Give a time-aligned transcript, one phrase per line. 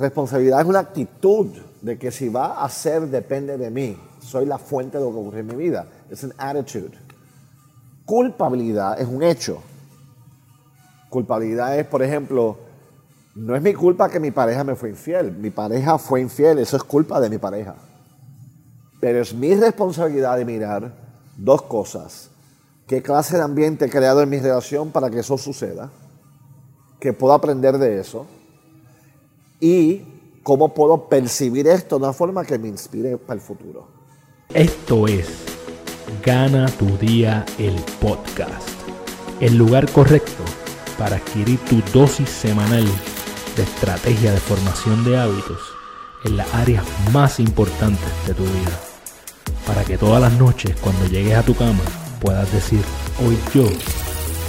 [0.00, 1.48] Responsabilidad es una actitud
[1.82, 3.98] de que si va a ser depende de mí.
[4.22, 5.86] Soy la fuente de lo que ocurre en mi vida.
[6.08, 6.96] Es un attitude.
[8.06, 9.60] Culpabilidad es un hecho.
[11.10, 12.56] Culpabilidad es, por ejemplo,
[13.34, 15.32] no es mi culpa que mi pareja me fue infiel.
[15.32, 17.74] Mi pareja fue infiel, eso es culpa de mi pareja.
[19.00, 20.94] Pero es mi responsabilidad de mirar
[21.36, 22.30] dos cosas.
[22.86, 25.90] ¿Qué clase de ambiente he creado en mi relación para que eso suceda?
[26.98, 28.26] Que puedo aprender de eso.
[29.60, 30.02] Y
[30.42, 33.88] cómo puedo percibir esto de una forma que me inspire para el futuro.
[34.54, 35.28] Esto es
[36.24, 38.68] Gana tu día el podcast.
[39.38, 40.42] El lugar correcto
[40.98, 42.84] para adquirir tu dosis semanal
[43.56, 45.60] de estrategia de formación de hábitos
[46.24, 48.80] en las áreas más importantes de tu vida.
[49.66, 51.80] Para que todas las noches cuando llegues a tu cama
[52.20, 52.82] puedas decir,
[53.24, 53.64] hoy yo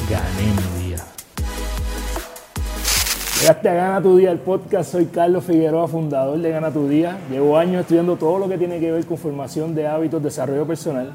[0.09, 0.80] gané mi.
[3.41, 4.91] Llegaste a Gana tu Día, el podcast.
[4.91, 7.17] Soy Carlos Figueroa, fundador de Gana tu Día.
[7.31, 11.11] Llevo años estudiando todo lo que tiene que ver con formación de hábitos, desarrollo personal.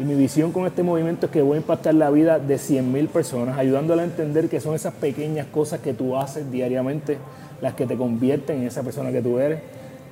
[0.00, 3.08] Y mi visión con este movimiento es que voy a impactar la vida de 100.000
[3.08, 7.18] personas, ayudándola a entender que son esas pequeñas cosas que tú haces diariamente
[7.60, 9.60] las que te convierten en esa persona que tú eres.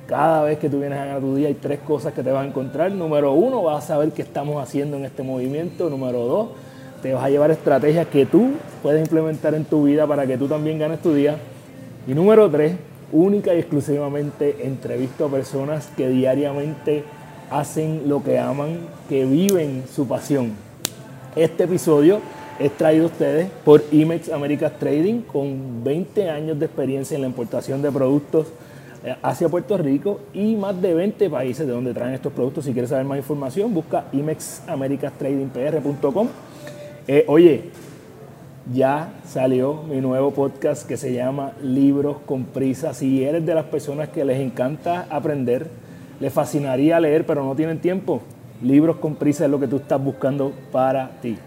[0.05, 2.45] Cada vez que tú vienes a ganar tu día hay tres cosas que te vas
[2.45, 2.91] a encontrar.
[2.91, 5.89] Número uno, vas a saber qué estamos haciendo en este movimiento.
[5.89, 6.49] Número dos,
[7.01, 8.51] te vas a llevar estrategias que tú
[8.83, 11.39] puedes implementar en tu vida para que tú también ganes tu día.
[12.07, 12.75] Y número tres,
[13.11, 17.03] única y exclusivamente entrevisto a personas que diariamente
[17.49, 18.77] hacen lo que aman,
[19.09, 20.51] que viven su pasión.
[21.35, 22.19] Este episodio
[22.59, 27.27] es traído a ustedes por IMEX Americas Trading con 20 años de experiencia en la
[27.27, 28.49] importación de productos
[29.03, 32.65] eh, hacia Puerto Rico y más de 20 países de donde traen estos productos.
[32.65, 36.27] Si quieres saber más información, busca imexamericastradingpr.com.
[37.07, 37.63] Eh, oye,
[38.73, 42.93] ya salió mi nuevo podcast que se llama Libros con Prisa.
[42.93, 45.69] Si eres de las personas que les encanta aprender,
[46.19, 48.21] les fascinaría leer, pero no tienen tiempo,
[48.61, 51.37] Libros con Prisa es lo que tú estás buscando para ti.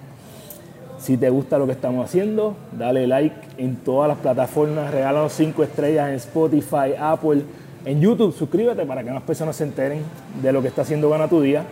[0.98, 5.62] Si te gusta lo que estamos haciendo, dale like en todas las plataformas, regálanos 5
[5.62, 7.42] estrellas en Spotify, Apple,
[7.84, 10.02] en YouTube, suscríbete para que más personas se enteren
[10.42, 11.64] de lo que está haciendo Gana tu Día.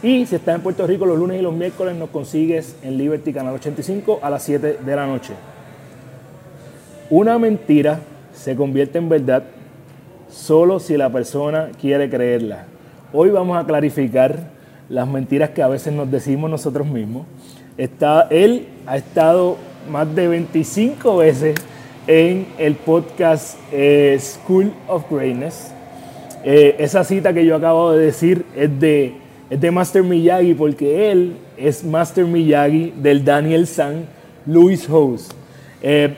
[0.00, 3.32] Y si estás en Puerto Rico los lunes y los miércoles nos consigues en Liberty
[3.32, 5.32] Canal 85 a las 7 de la noche.
[7.10, 7.98] Una mentira
[8.32, 9.42] se convierte en verdad
[10.30, 12.66] solo si la persona quiere creerla.
[13.12, 14.38] Hoy vamos a clarificar
[14.88, 17.26] las mentiras que a veces nos decimos nosotros mismos.
[17.76, 19.56] Está, él ha estado
[19.90, 21.56] más de 25 veces
[22.06, 25.72] en el podcast eh, School of Greatness.
[26.44, 31.10] Eh, esa cita que yo acabo de decir es de es de Master Miyagi porque
[31.10, 34.06] él es Master Miyagi del Daniel San
[34.46, 35.28] Louis House.
[35.82, 36.16] Eh,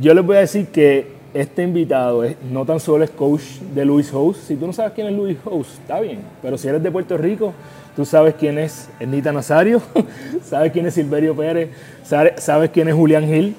[0.00, 3.42] yo les voy a decir que este invitado no tan solo es coach
[3.74, 4.38] de Louis House.
[4.46, 6.20] Si tú no sabes quién es Louis House, está bien.
[6.40, 7.52] Pero si eres de Puerto Rico,
[7.94, 9.82] tú sabes quién es Ernita Nazario,
[10.44, 11.70] sabes quién es Silverio Pérez,
[12.04, 13.54] sabes quién es Julián Gil.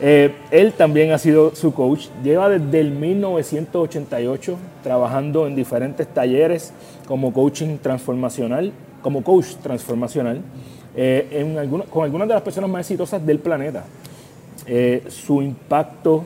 [0.00, 2.06] Eh, él también ha sido su coach.
[2.22, 6.72] Lleva desde el 1988 trabajando en diferentes talleres
[7.06, 8.72] como coaching transformacional,
[9.02, 10.40] como coach transformacional,
[10.94, 13.84] eh, con algunas de las personas más exitosas del planeta.
[14.66, 16.24] Eh, su impacto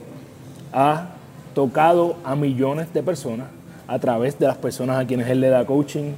[0.73, 1.11] ha
[1.55, 3.47] tocado a millones de personas
[3.87, 6.13] a través de las personas a quienes él le da coaching.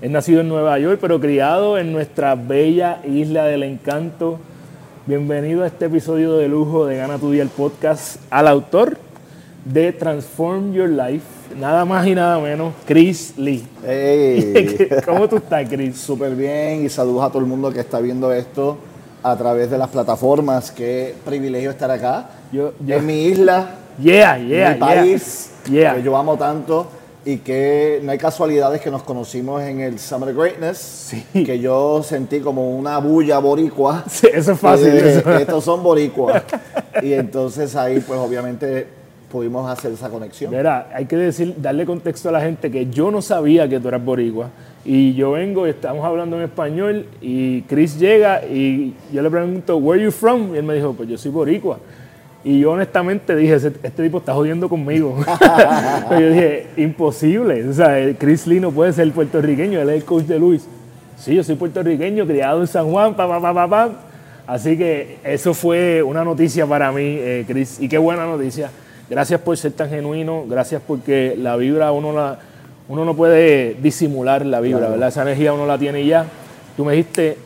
[0.00, 4.38] Es nacido en Nueva York, pero criado en nuestra bella isla del encanto
[5.08, 8.98] Bienvenido a este episodio de lujo de Gana tu Día el podcast al autor
[9.64, 11.24] de Transform Your Life,
[11.58, 13.66] nada más y nada menos, Chris Lee.
[13.86, 14.86] Hey.
[15.06, 15.96] ¿Cómo tú estás, Chris?
[15.96, 18.76] Súper bien y saludos a todo el mundo que está viendo esto
[19.22, 20.70] a través de las plataformas.
[20.70, 26.36] Qué privilegio estar acá yo, en mi isla, yeah, yeah, mi país, que yo amo
[26.36, 26.86] tanto
[27.28, 32.40] y que no hay casualidades que nos conocimos en el Summer Greatness, que yo sentí
[32.40, 34.04] como una bulla boricua.
[34.08, 34.94] Sí, eso es fácil.
[34.94, 36.42] Estos son boricuas.
[37.02, 38.86] y entonces ahí pues obviamente
[39.30, 40.50] pudimos hacer esa conexión.
[40.50, 43.88] Mira, hay que decir, darle contexto a la gente que yo no sabía que tú
[43.88, 44.48] eras boricua.
[44.86, 49.76] Y yo vengo y estamos hablando en español y Chris llega y yo le pregunto,
[49.76, 50.54] where are you from?
[50.54, 51.78] Y él me dijo, pues yo soy boricua.
[52.44, 55.16] Y yo honestamente dije, este tipo está jodiendo conmigo.
[56.08, 57.68] Pero yo dije, imposible.
[57.68, 60.66] O sea, Chris Lee no puede ser puertorriqueño, él es el coach de Luis.
[61.18, 63.90] Sí, yo soy puertorriqueño, criado en San Juan, pa, pa, pa, pa, pa.
[64.46, 67.80] Así que eso fue una noticia para mí, eh, Chris.
[67.80, 68.70] Y qué buena noticia.
[69.10, 72.38] Gracias por ser tan genuino, gracias porque la vibra uno la,
[72.88, 75.08] uno no puede disimular la vibra, ¿verdad?
[75.08, 76.26] Esa energía uno la tiene ya.
[76.76, 77.36] Tú me dijiste,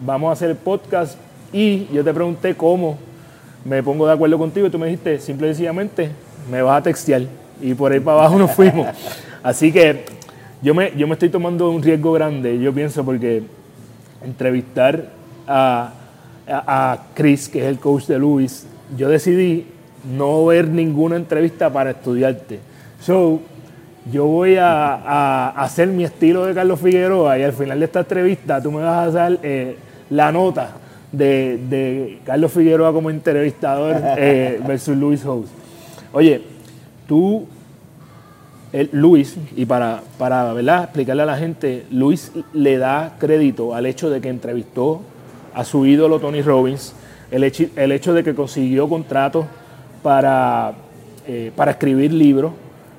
[0.00, 1.18] vamos a hacer el podcast
[1.52, 2.98] y yo te pregunté cómo
[3.66, 6.10] me pongo de acuerdo contigo y tú me dijiste, simple y sencillamente,
[6.50, 7.22] me vas a textear.
[7.60, 8.86] y por ahí para abajo nos fuimos.
[9.42, 10.04] Así que
[10.62, 13.42] yo me, yo me estoy tomando un riesgo grande, yo pienso, porque
[14.24, 15.06] entrevistar
[15.46, 15.92] a,
[16.46, 18.66] a, Chris, que es el coach de Luis,
[18.96, 19.66] yo decidí
[20.16, 22.60] no ver ninguna entrevista para estudiarte.
[23.00, 23.40] So,
[24.12, 28.62] yo voy a, hacer mi estilo de Carlos Figueroa y al final de esta entrevista
[28.62, 29.76] tú me vas a dar eh,
[30.10, 30.70] la nota
[31.12, 35.48] de, Carlos Figueroa como entrevistador eh, versus Luis House.
[36.12, 36.42] Oye,
[37.06, 37.46] tú,
[38.92, 40.84] Luis, y para, para ¿verdad?
[40.84, 45.02] explicarle a la gente, Luis le da crédito al hecho de que entrevistó
[45.54, 46.94] a su ídolo Tony Robbins,
[47.30, 49.46] el hecho, el hecho de que consiguió contratos
[50.02, 50.74] para,
[51.26, 52.52] eh, para escribir libros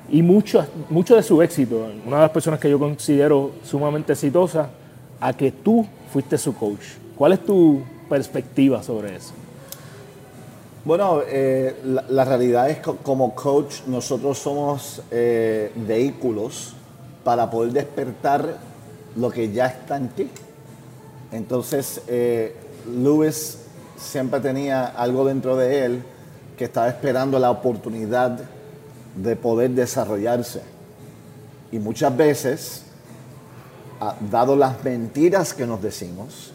[0.09, 4.69] y mucho, mucho de su éxito, una de las personas que yo considero sumamente exitosa,
[5.19, 6.81] a que tú fuiste su coach.
[7.15, 9.33] ¿Cuál es tu perspectiva sobre eso?
[10.87, 11.75] Bueno, eh,
[12.09, 16.75] la, realidad es que como coach nosotros somos eh, vehículos
[17.25, 18.57] para poder despertar
[19.17, 20.29] lo que ya está en ti.
[21.33, 22.55] Entonces, eh,
[22.89, 23.57] Lewis
[23.97, 26.03] siempre tenía algo dentro de él
[26.57, 28.39] que estaba esperando la oportunidad
[29.15, 30.61] de poder desarrollarse.
[31.69, 32.83] Y muchas veces,
[33.99, 36.53] ah, dado las mentiras que nos decimos,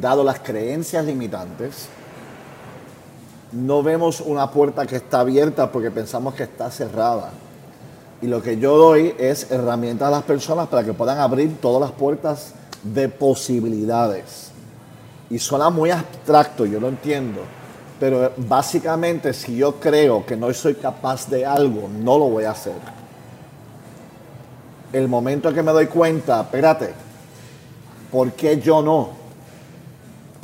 [0.00, 1.88] dado las creencias limitantes,
[3.52, 7.30] no vemos una puerta que está abierta porque pensamos que está cerrada.
[8.20, 11.80] Y lo que yo doy es herramientas a las personas para que puedan abrir todas
[11.80, 14.50] las puertas de posibilidades.
[15.30, 17.42] Y suena muy abstracto, yo lo entiendo.
[17.98, 22.50] Pero básicamente si yo creo que no soy capaz de algo, no lo voy a
[22.50, 22.74] hacer.
[24.92, 26.94] El momento en que me doy cuenta, espérate,
[28.10, 29.25] ¿por qué yo no?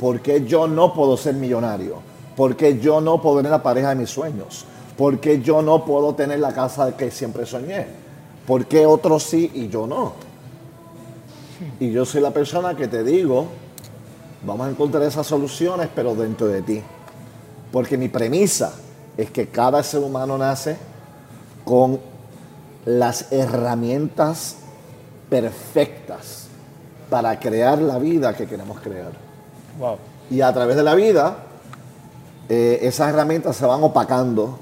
[0.03, 1.95] ¿Por qué yo no puedo ser millonario?
[2.35, 4.65] ¿Por qué yo no puedo tener la pareja de mis sueños?
[4.97, 7.87] ¿Por qué yo no puedo tener la casa que siempre soñé?
[8.45, 10.11] ¿Por qué otros sí y yo no?
[11.79, 13.45] Y yo soy la persona que te digo,
[14.45, 16.81] vamos a encontrar esas soluciones, pero dentro de ti.
[17.71, 18.73] Porque mi premisa
[19.15, 20.75] es que cada ser humano nace
[21.63, 21.97] con
[22.83, 24.57] las herramientas
[25.29, 26.47] perfectas
[27.09, 29.32] para crear la vida que queremos crear.
[30.29, 31.37] Y a través de la vida,
[32.49, 34.57] eh, esas herramientas se van opacando.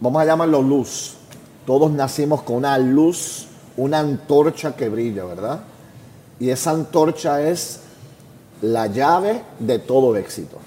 [0.00, 1.14] Vamos a llamarlo luz.
[1.64, 3.46] Todos nacimos con una luz,
[3.76, 5.60] una antorcha que brilla, ¿verdad?
[6.38, 7.80] Y esa antorcha es
[8.62, 10.58] la llave de todo éxito.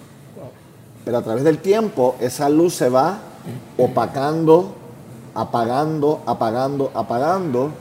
[1.05, 3.19] Pero a través del tiempo esa luz se va
[3.77, 4.73] opacando,
[5.33, 7.71] apagando, apagando, apagando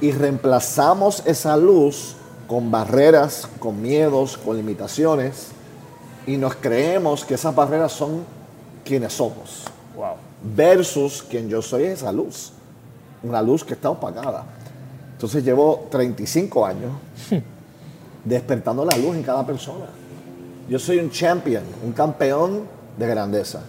[0.00, 2.16] y reemplazamos esa luz
[2.46, 5.48] con barreras, con miedos, con limitaciones
[6.26, 8.24] y nos creemos que esas barreras son
[8.84, 9.64] quienes somos.
[10.42, 12.52] Versus quien yo soy es esa luz.
[13.22, 14.44] Una luz que está opacada.
[15.12, 16.92] Entonces llevo 35 años
[18.24, 19.86] despertando la luz en cada persona.
[20.68, 22.62] Yo soy un champion, un campeón
[22.96, 23.60] de grandeza.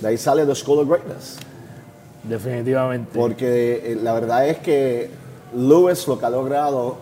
[0.00, 1.36] De ahí sale The School of Greatness.
[2.22, 3.10] Definitivamente.
[3.14, 5.10] Porque eh, la verdad es que
[5.54, 6.96] Lewis lo que ha logrado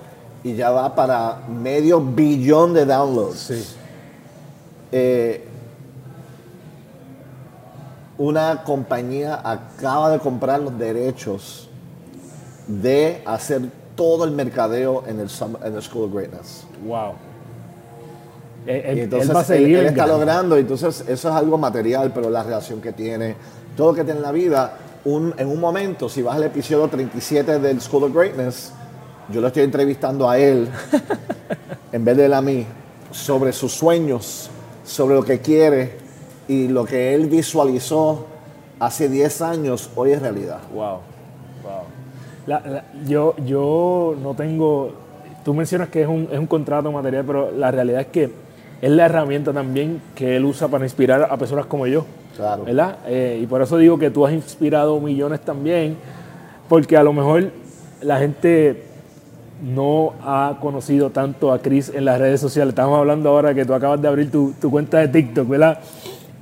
[0.44, 3.38] y ya va para medio billón de downloads.
[3.38, 3.64] Sí.
[4.93, 5.49] Eh,
[8.19, 11.69] una compañía acaba de comprar los derechos
[12.68, 13.62] de hacer
[13.97, 15.28] todo el mercadeo en el,
[15.64, 16.66] en el School of Greatness.
[16.87, 17.14] Wow.
[18.66, 22.92] Eh, y entonces él, está logrando, entonces eso es algo material, pero la relación que
[22.92, 23.35] tiene,
[23.76, 26.88] todo lo que tiene en la vida, un, en un momento, si vas al episodio
[26.88, 28.73] 37 del School of Greatness,
[29.28, 30.69] yo lo estoy entrevistando a él,
[31.93, 32.66] en vez de él a mí,
[33.11, 34.50] sobre sus sueños,
[34.85, 35.99] sobre lo que quiere
[36.49, 38.26] y lo que él visualizó
[38.78, 40.61] hace 10 años, hoy es realidad.
[40.73, 41.00] Wow,
[41.62, 42.81] wow.
[43.07, 44.93] yo, yo no tengo,
[45.45, 48.31] tú mencionas que es un, es un contrato material, pero la realidad es que
[48.83, 52.04] es la herramienta también que él usa para inspirar a personas como yo.
[52.37, 52.64] Claro.
[52.64, 52.99] ¿Verdad?
[53.07, 55.97] Eh, y por eso digo que tú has inspirado millones también,
[56.69, 57.50] porque a lo mejor
[58.02, 58.83] la gente
[59.62, 62.73] no ha conocido tanto a Chris en las redes sociales.
[62.73, 65.78] Estamos hablando ahora que tú acabas de abrir tu, cuenta de TikTok, ¿verdad?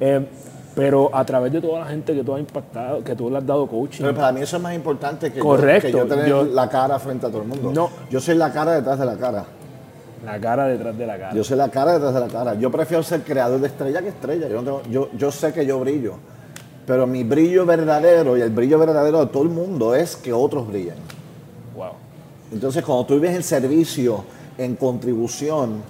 [0.00, 0.26] Eh,
[0.74, 3.46] pero a través de toda la gente que tú has impactado, que tú le has
[3.46, 4.02] dado coaching.
[4.02, 7.28] Pero para mí eso es más importante que, Correcto, yo, tener la cara frente a
[7.28, 7.72] todo el mundo.
[7.72, 7.90] No.
[8.10, 9.44] Yo soy la cara detrás de la cara.
[10.24, 11.34] La cara detrás de la cara.
[11.34, 12.54] Yo soy la cara detrás de la cara.
[12.54, 14.48] Yo prefiero ser creador de estrella que estrella.
[14.48, 16.14] Yo, yo, yo sé que yo brillo.
[16.86, 20.66] Pero mi brillo verdadero y el brillo verdadero de todo el mundo es que otros
[20.68, 20.94] brillen.
[22.52, 24.24] Entonces, cuando tú vives en servicio,
[24.58, 25.82] en contribución,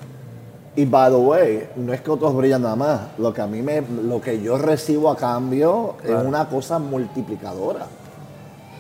[0.75, 3.00] y by the way, no es que otros brillan nada más.
[3.19, 7.87] Lo que a mí me, lo que yo recibo a cambio es una cosa multiplicadora.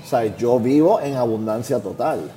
[0.02, 2.30] O sea, yo vivo en abundancia total.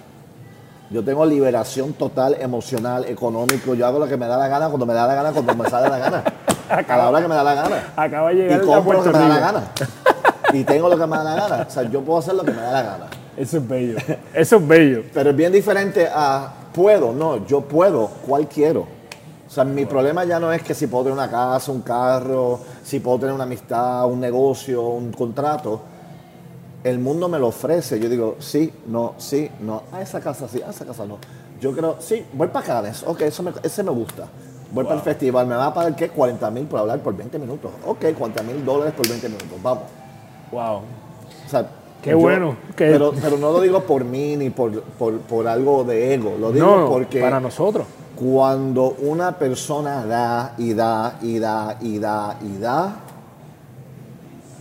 [0.89, 3.73] Yo tengo liberación total, emocional, económico.
[3.73, 5.69] Yo hago lo que me da la gana cuando me da la gana, cuando me
[5.69, 6.23] sale la gana.
[6.69, 7.93] A la hora que me da la gana.
[7.95, 9.63] Acaba de llegar y compro lo que me da la gana.
[10.51, 11.65] Y tengo lo que me da la gana.
[11.67, 13.05] O sea, yo puedo hacer lo que me da la gana.
[13.37, 13.97] Eso es bello.
[14.33, 15.03] Eso es bello.
[15.13, 18.81] Pero es bien diferente a puedo, no, yo puedo, ¿cuál quiero?
[19.47, 22.59] O sea, mi problema ya no es que si puedo tener una casa, un carro,
[22.83, 25.81] si puedo tener una amistad, un negocio, un contrato.
[26.83, 27.99] El mundo me lo ofrece.
[27.99, 29.83] Yo digo, sí, no, sí, no.
[29.91, 31.19] A esa casa sí, a esa casa no.
[31.61, 33.03] Yo creo, sí, voy para Cannes.
[33.03, 34.27] Ok, eso me, ese me gusta.
[34.71, 35.47] Voy para el festival.
[35.47, 36.09] ¿Me va a pagar qué?
[36.09, 37.71] 40 mil por hablar por 20 minutos.
[37.85, 39.61] Ok, 40 mil dólares por 20 minutos.
[39.63, 39.83] Vamos.
[40.51, 40.81] Wow.
[41.45, 41.69] O sea,
[42.05, 45.83] Qué bueno, que- Pero, pero no lo digo por mí ni por, por, por algo
[45.83, 46.35] de ego.
[46.39, 47.85] Lo digo No, porque para nosotros.
[48.15, 52.95] cuando una persona da y da y da y da y da,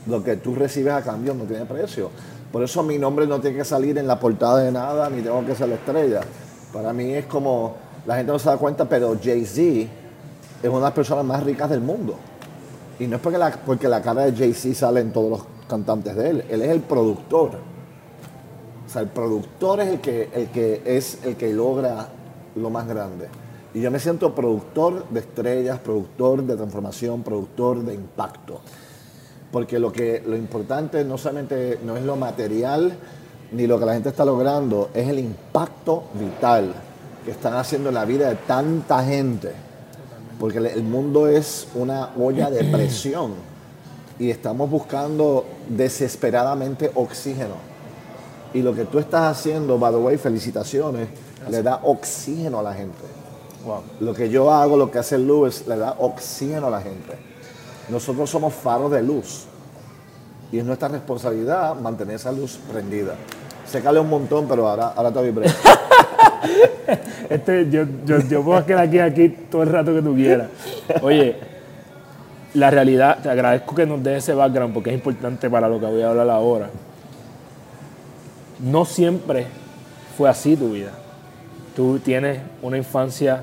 [0.06, 2.10] lo que tú recibes a cambio no tiene precio.
[2.52, 5.44] Por eso mi nombre no tiene que salir en la portada de nada, ni tengo
[5.44, 6.20] que ser la estrella.
[6.72, 7.74] Para mí es como,
[8.06, 9.60] la gente no se da cuenta, pero Jay-Z
[10.62, 12.14] es una de las personas más ricas del mundo.
[12.98, 15.40] Y no es porque la, porque la cara de Jay-Z sale en todos los
[15.74, 17.50] cantantes de él, él es el productor.
[18.86, 22.08] O sea, el productor es el que, el que es el que logra
[22.54, 23.26] lo más grande.
[23.74, 28.60] Y yo me siento productor de estrellas, productor de transformación, productor de impacto.
[29.50, 32.96] Porque lo, que, lo importante no solamente no es lo material
[33.50, 36.72] ni lo que la gente está logrando, es el impacto vital
[37.24, 39.50] que están haciendo en la vida de tanta gente.
[40.38, 43.32] Porque el- mundo es una olla de presión
[44.18, 47.56] y estamos buscando desesperadamente oxígeno.
[48.52, 51.08] Y lo que tú estás haciendo, by the way, felicitaciones,
[51.48, 53.02] le da oxígeno a la gente.
[53.64, 53.82] Wow.
[54.00, 57.16] Lo que yo hago, lo que hace Lewis, le da oxígeno a la gente.
[57.88, 59.46] Nosotros somos faros de luz.
[60.52, 63.14] Y es nuestra responsabilidad mantener esa luz prendida.
[63.66, 65.32] Se cale un montón, pero ahora, ahora te.
[67.30, 70.48] Este, yo, yo, yo puedo quedar aquí, aquí todo el rato que tú quieras.
[71.00, 71.53] Oye,
[72.54, 75.86] la realidad, te agradezco que nos des ese background porque es importante para lo que
[75.86, 76.70] voy a hablar ahora.
[78.60, 79.46] No siempre
[80.16, 80.92] fue así tu vida.
[81.74, 83.42] Tú tienes una infancia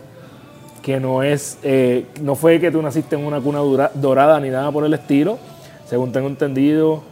[0.81, 3.59] que no es, eh, no fue que tú naciste en una cuna
[3.93, 5.37] dorada ni nada por el estilo.
[5.85, 7.03] Según tengo entendido,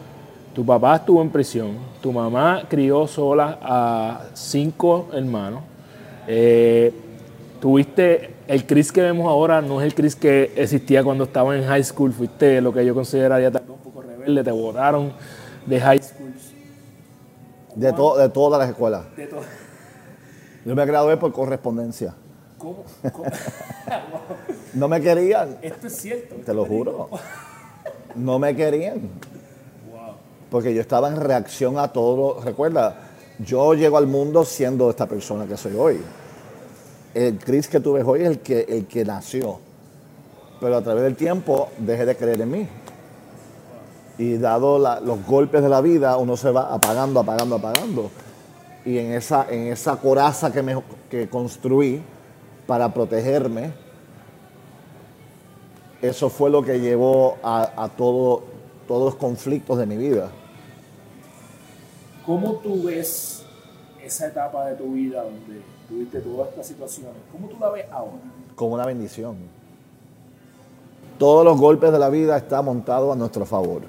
[0.55, 5.61] tu papá estuvo en prisión, tu mamá crió sola a cinco hermanos.
[6.27, 6.93] Eh,
[7.59, 11.63] tuviste el Chris que vemos ahora, no es el Chris que existía cuando estaba en
[11.65, 15.13] high school, fuiste lo que yo consideraría tal vez un poco rebelde, te botaron
[15.67, 16.33] de high school.
[17.75, 19.03] De, to- de todas las escuelas.
[19.15, 19.41] De todo.
[20.65, 22.15] Yo me gradué por correspondencia.
[22.57, 22.83] ¿Cómo?
[23.13, 23.25] ¿Cómo?
[24.73, 26.35] No me querían, Esto es cierto.
[26.45, 27.09] te lo juro.
[28.15, 28.99] No me querían.
[29.91, 30.13] Wow.
[30.51, 32.39] Porque yo estaba en reacción a todo.
[32.41, 32.95] Recuerda,
[33.39, 36.01] yo llego al mundo siendo esta persona que soy hoy.
[37.13, 39.59] El Chris que tú ves hoy es el que, el que nació.
[40.59, 42.67] Pero a través del tiempo dejé de creer en mí.
[44.17, 48.11] Y dado los golpes de la vida, uno se va apagando, apagando, apagando.
[48.85, 52.01] Y en esa, en esa coraza que, me, que construí
[52.67, 53.71] para protegerme,
[56.01, 58.43] eso fue lo que llevó a, a todo,
[58.87, 60.29] todos los conflictos de mi vida.
[62.25, 63.43] ¿Cómo tú ves
[64.03, 65.61] esa etapa de tu vida donde
[67.31, 68.39] ¿Cómo tú la ves ahora?
[68.59, 69.37] como una bendición.
[71.17, 73.83] Todos los golpes de la vida están montados a nuestro favor.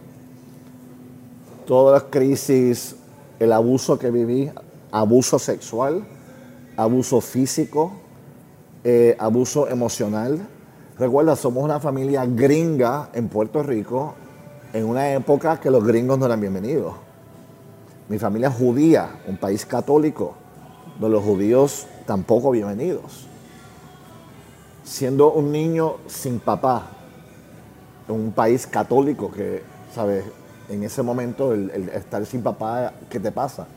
[1.66, 2.94] Todas las crisis,
[3.40, 4.48] el abuso que viví,
[4.92, 6.04] abuso sexual,
[6.76, 7.90] abuso físico,
[8.84, 10.38] eh, abuso emocional.
[10.96, 14.14] Recuerda, somos una familia gringa en Puerto Rico
[14.72, 16.94] en una época que los gringos no eran bienvenidos.
[18.08, 20.34] Mi familia es judía, un país católico,
[21.00, 23.30] donde los judíos tampoco bienvenidos
[24.90, 26.82] siendo un niño sin papá,
[28.08, 29.62] en un país católico que,
[29.94, 30.24] ¿sabes?
[30.68, 33.68] En ese momento, el, estar sin papá, ¿qué te pasa?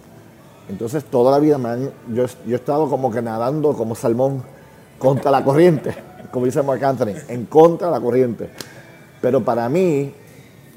[0.67, 4.41] Entonces, toda la vida me yo, yo he estado como que nadando como salmón
[4.97, 5.95] contra la corriente,
[6.31, 8.49] como dice Mark Anthony, en contra de la corriente.
[9.21, 10.11] Pero para mí,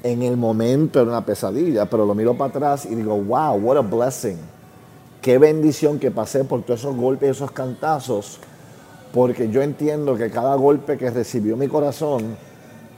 [0.03, 3.77] en el momento era una pesadilla, pero lo miro para atrás y digo, wow, what
[3.77, 4.37] a blessing.
[5.21, 8.39] Qué bendición que pasé por todos esos golpes y esos cantazos
[9.13, 12.37] porque yo entiendo que cada golpe que recibió mi corazón,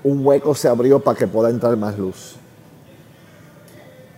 [0.03, 2.35] un hueco se abrió para que pueda entrar más luz.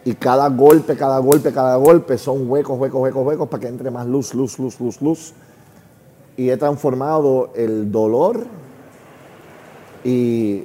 [0.04, 3.92] Y cada golpe, cada golpe, cada golpe son huecos, huecos, huecos, huecos para que entre
[3.92, 5.34] más luz, luz, luz, luz, luz.
[6.38, 8.46] Y he transformado el dolor
[10.04, 10.64] y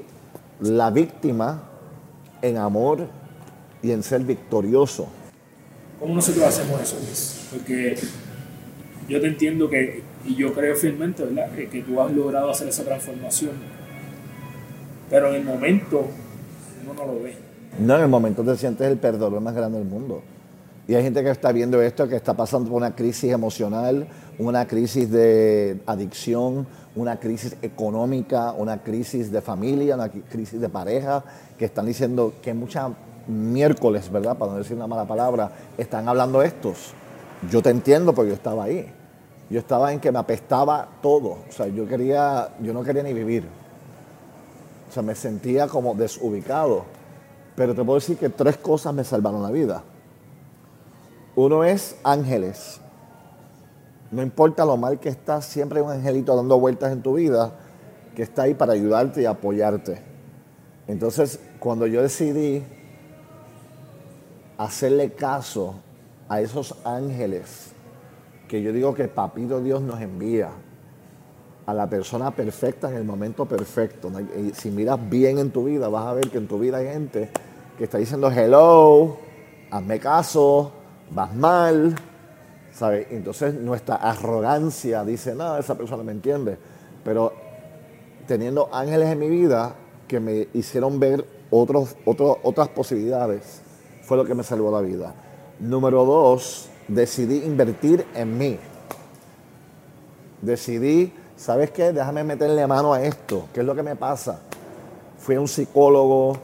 [0.61, 1.65] la víctima
[2.41, 3.09] en amor
[3.83, 5.07] y en ser victorioso.
[5.99, 7.49] ¿Cómo nosotros hacemos eso, Luis?
[7.51, 7.97] Porque
[9.09, 11.51] yo te entiendo que, y yo creo fielmente, ¿verdad?
[11.53, 13.53] Que, tú has logrado hacer esa transformación.
[15.09, 16.07] Pero en el momento
[16.83, 17.35] uno no lo ve.
[17.79, 20.23] No, en el momento te sientes el perdedor más grande del mundo.
[20.89, 24.07] Y hay gente que está viendo esto, que está pasando por una crisis emocional,
[24.39, 31.25] una crisis de adicción, una crisis económica, una crisis de familia, una crisis de pareja,
[31.59, 32.93] que están diciendo que muchas
[33.27, 34.37] miércoles, ¿verdad?
[34.37, 36.93] Para no decir una mala palabra, están hablando estos.
[37.51, 38.93] Yo te entiendo porque yo estaba ahí.
[39.49, 41.39] Yo estaba en que me apestaba todo.
[41.49, 43.47] O sea, yo quería, yo no quería ni vivir.
[44.89, 46.85] O sea, me sentía como desubicado.
[47.55, 49.83] Pero te puedo decir que tres cosas me salvaron la vida.
[51.37, 52.81] Uno es ángeles.
[54.11, 57.53] No importa lo mal que estás, siempre hay un angelito dando vueltas en tu vida
[58.15, 60.01] que está ahí para ayudarte y apoyarte.
[60.87, 62.65] Entonces, cuando yo decidí
[64.59, 65.75] hacerle caso
[66.29, 67.73] a esos ángeles
[68.49, 70.51] que yo digo que Papito Dios nos envía
[71.67, 74.11] a la persona perfecta en el momento perfecto.
[74.55, 77.31] Si miras bien en tu vida, vas a ver que en tu vida hay gente
[77.77, 79.19] que está diciendo hello,
[79.71, 80.73] hazme caso,
[81.11, 81.95] vas mal,
[82.73, 83.09] ¿sabes?
[83.11, 86.57] Entonces nuestra arrogancia dice, no, esa persona me entiende.
[87.05, 87.33] Pero
[88.29, 89.75] teniendo ángeles en mi vida
[90.07, 93.63] que me hicieron ver otros, otras posibilidades,
[94.07, 95.13] fue lo que me salvó la vida.
[95.59, 98.57] Número dos, decidí invertir en mí.
[100.41, 101.93] Decidí, ¿sabes qué?
[101.93, 103.49] Déjame meterle mano a esto.
[103.53, 104.39] ¿Qué es lo que me pasa?
[105.19, 106.37] Fui a un psicólogo,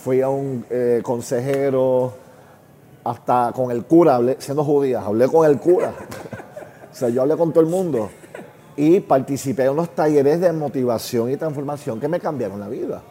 [0.00, 2.12] fui a un eh, consejero,
[3.02, 5.92] hasta con el cura, hablé, siendo judía, hablé con el cura.
[6.92, 8.10] o sea, yo hablé con todo el mundo.
[8.76, 13.02] Y participé en unos talleres de motivación y transformación que me cambiaron la vida.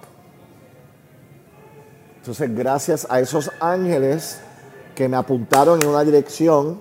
[2.27, 4.41] Entonces, gracias a esos ángeles
[4.95, 6.77] que me apuntaron en una dirección,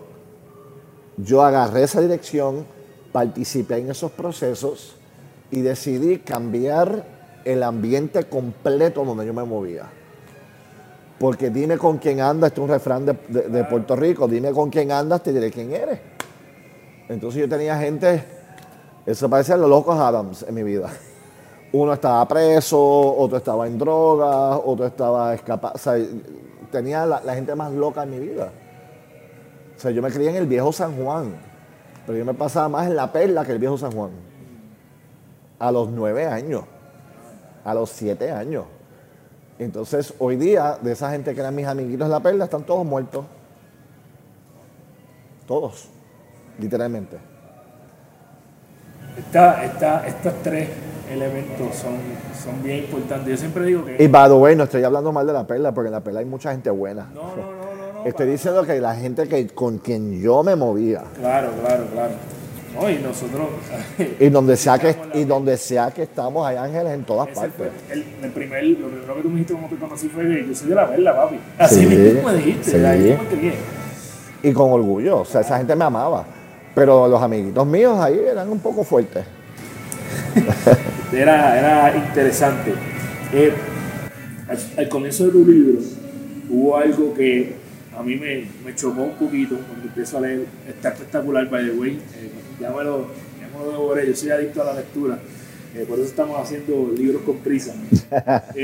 [1.19, 2.67] yo agarré esa dirección,
[3.13, 4.97] participé en esos procesos
[5.53, 7.07] y decidí cambiar
[7.45, 9.85] el ambiente completo donde yo me movía.
[11.21, 13.15] Porque dime con quién andas, este es un refrán de,
[13.71, 16.01] Puerto Rico, dime con quién andas, te diré quién eres.
[17.09, 18.25] Entonces yo tenía gente,
[19.07, 20.91] eso parece a los locos Adams en mi vida
[21.83, 22.79] uno estaba preso,
[23.17, 25.75] otro estaba en drogas, otro estaba escapado.
[25.75, 25.95] O sea,
[26.71, 28.51] tenía la, gente más loca en mi vida.
[29.77, 31.35] O sea, yo me crié en el viejo San Juan,
[32.07, 34.11] pero yo me pasaba más en la perla que el viejo San Juan.
[35.59, 36.65] A los nueve años,
[37.65, 38.65] a los siete años.
[39.59, 42.85] Entonces, hoy día, de esa gente que eran mis amiguitos en la perla, están todos
[42.85, 43.25] muertos.
[45.47, 45.89] Todos,
[46.59, 47.19] literalmente.
[49.17, 50.69] Está, está, estas tres
[51.11, 51.95] elementos son,
[52.43, 53.29] son bien importantes.
[53.29, 54.03] Yo siempre digo que...
[54.03, 56.21] Y by the way, no estoy hablando mal de la perla, porque en la perla
[56.21, 57.09] hay mucha gente buena.
[57.15, 58.05] No, no, no, no.
[58.05, 61.05] estoy diciendo que la gente que, con quien yo me movía.
[61.19, 62.13] Claro, claro, claro.
[62.75, 63.49] No, y nosotros...
[64.21, 67.69] y, donde sea que, y donde sea que estamos, hay ángeles en todas partes.
[67.91, 70.55] el, el, primer, lo primero que tú me dijiste como te conocí fue que yo
[70.55, 71.41] soy de la perla, papi.
[71.59, 72.85] Así mismo me dijiste, sí.
[72.85, 73.19] ahí.
[74.43, 76.25] Y con orgullo, o sea, esa gente me amaba.
[76.75, 79.25] Pero los amiguitos míos ahí eran un poco fuertes.
[81.13, 82.73] era, era interesante.
[83.33, 83.53] Eh,
[84.77, 85.81] al, comienzo de tu libro
[86.49, 87.55] hubo algo que
[87.97, 90.47] a mí me, me, chocó un poquito cuando empiezo a leer.
[90.69, 91.93] Está espectacular, by the way.
[91.93, 93.09] Eh, ya me lo,
[93.71, 95.19] devoré, yo soy adicto a la lectura.
[95.75, 97.75] Eh, por eso estamos haciendo libros con prisa.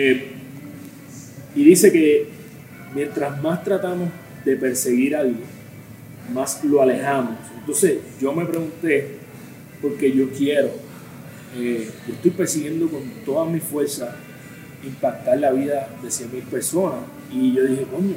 [1.55, 2.29] y dice que
[2.95, 4.09] mientras más tratamos
[4.45, 5.41] de perseguir algo,
[6.33, 7.37] más lo alejamos.
[7.59, 9.19] Entonces yo me pregunté,
[9.81, 10.71] porque yo quiero
[11.57, 14.17] eh, yo estoy persiguiendo con toda mi fuerza
[14.85, 17.01] impactar la vida de 100.000 personas.
[17.31, 18.15] Y yo dije, coño,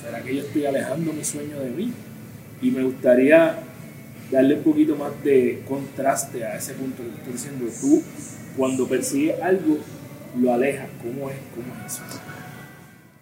[0.00, 1.92] ¿será que yo estoy alejando mi sueño de mí?
[2.62, 3.58] Y me gustaría
[4.30, 7.66] darle un poquito más de contraste a ese punto que estoy diciendo.
[7.80, 8.02] Tú,
[8.56, 9.78] cuando persigues algo,
[10.40, 10.88] lo alejas.
[11.02, 12.02] ¿Cómo es, cómo es eso?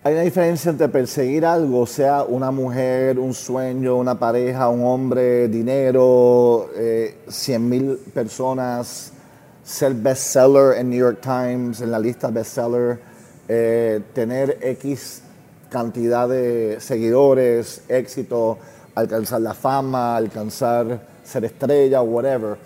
[0.07, 5.49] Hay una diferencia entre perseguir algo, sea una mujer, un sueño, una pareja, un hombre,
[5.49, 9.15] dinero, eh, 100 mil personas,
[9.63, 13.01] ser bestseller en New York Times, en la lista bestseller,
[13.49, 15.23] eh, tener X
[15.71, 18.59] cantidad de seguidores, éxito,
[18.95, 22.59] alcanzar la fama, alcanzar ser estrella, whatever.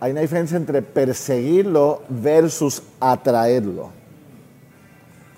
[0.00, 4.03] Hay una diferencia entre perseguirlo versus atraerlo.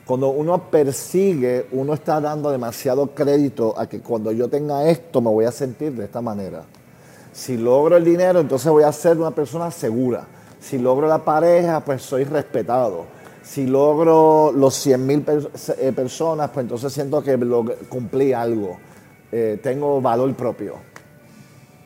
[0.06, 5.30] Cuando uno persigue, uno está dando demasiado crédito a que cuando yo tenga esto me
[5.30, 6.62] voy a sentir de esta manera.
[7.32, 10.24] Si logro el dinero, entonces voy a ser una persona segura.
[10.60, 13.04] Si logro la pareja, pues soy respetado.
[13.42, 15.24] Si logro los 100 mil
[15.78, 17.36] eh, personas, pues entonces siento que
[17.88, 18.76] cumplí algo.
[19.32, 20.74] Eh, tengo valor propio.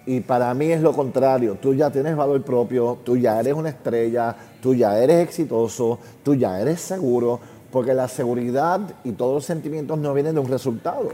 [0.05, 1.57] Y para mí es lo contrario.
[1.61, 6.35] Tú ya tienes valor propio, tú ya eres una estrella, tú ya eres exitoso, tú
[6.35, 7.41] ya eres seguro,
[7.73, 11.11] porque la seguridad y todos los sentimientos no vienen de un resultado.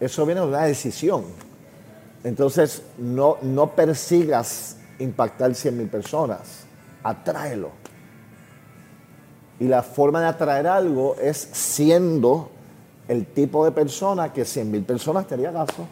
[0.00, 1.24] Eso viene de una decisión.
[2.24, 6.64] Entonces, no, no persigas impactar 100 mil personas,
[7.02, 7.70] atráelo.
[9.58, 12.50] Y la forma de atraer algo es siendo
[13.08, 15.86] el tipo de persona que 100 mil personas te haría caso.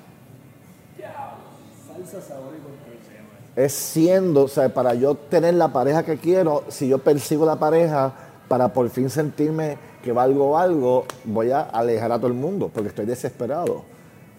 [3.57, 7.57] Es siendo, o sea, para yo tener la pareja que quiero, si yo persigo la
[7.57, 8.13] pareja
[8.49, 12.89] para por fin sentirme que valgo algo, voy a alejar a todo el mundo porque
[12.89, 13.83] estoy desesperado.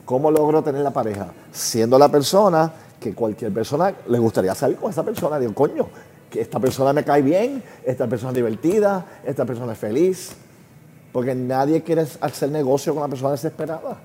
[0.06, 1.32] ¿Cómo logro tener la pareja?
[1.52, 5.40] Siendo la persona que cualquier persona le gustaría salir con esa persona.
[5.40, 5.88] Digo, coño,
[6.30, 10.32] que esta persona me cae bien, esta persona es divertida, esta persona es feliz.
[11.12, 14.00] Porque nadie quiere hacer negocio con una persona desesperada.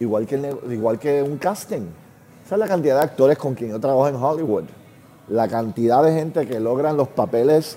[0.00, 1.86] Igual que, igual que un casting.
[2.44, 4.64] Esa es la cantidad de actores con quien yo trabajo en Hollywood.
[5.28, 7.76] La cantidad de gente que logran los papeles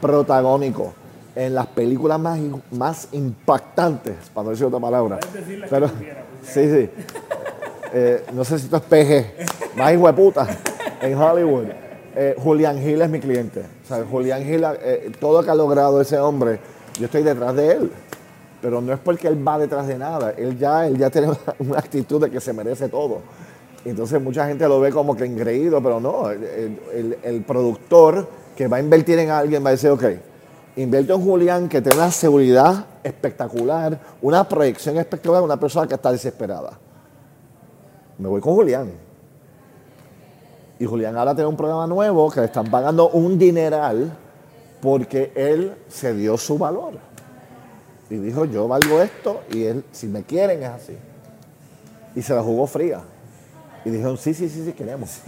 [0.00, 1.01] protagónicos
[1.34, 2.38] en las películas más,
[2.70, 5.18] más impactantes, para no decir otra palabra.
[5.70, 5.88] Pero,
[6.42, 6.90] sí, sí.
[7.94, 10.46] Eh, no sé si esto es PG, más hueputa
[11.00, 11.66] en Hollywood.
[12.14, 13.60] Eh, Julián Gil es mi cliente.
[13.60, 16.58] O sea, Julián Gil, eh, todo lo que ha logrado ese hombre,
[16.98, 17.92] yo estoy detrás de él.
[18.60, 20.32] Pero no es porque él va detrás de nada.
[20.36, 23.20] Él ya, él ya tiene una, actitud de que se merece todo.
[23.84, 26.30] Entonces mucha gente lo ve como que engreído, pero no.
[26.30, 30.04] El, el productor que va a invertir en alguien va a decir, ok,
[30.76, 36.12] invierto en Julián que tiene una seguridad espectacular, una proyección espectacular, una persona que está
[36.12, 36.78] desesperada.
[38.18, 38.90] Me voy con Julián.
[40.78, 44.16] Y Julián ahora tiene un programa nuevo que le están pagando un dineral
[44.80, 46.94] porque él se dio su valor.
[48.10, 50.96] Y dijo, yo valgo esto y él, si me quieren es así.
[52.14, 53.00] Y se la jugó fría.
[53.84, 55.20] Y dijeron, sí, sí, sí, sí, queremos.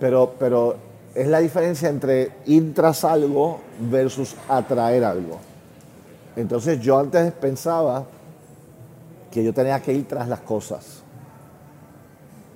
[0.00, 0.76] Pero, pero
[1.14, 5.38] es la diferencia entre ir tras algo versus atraer algo.
[6.36, 8.04] Entonces yo antes pensaba
[9.30, 11.02] que yo tenía que ir tras las cosas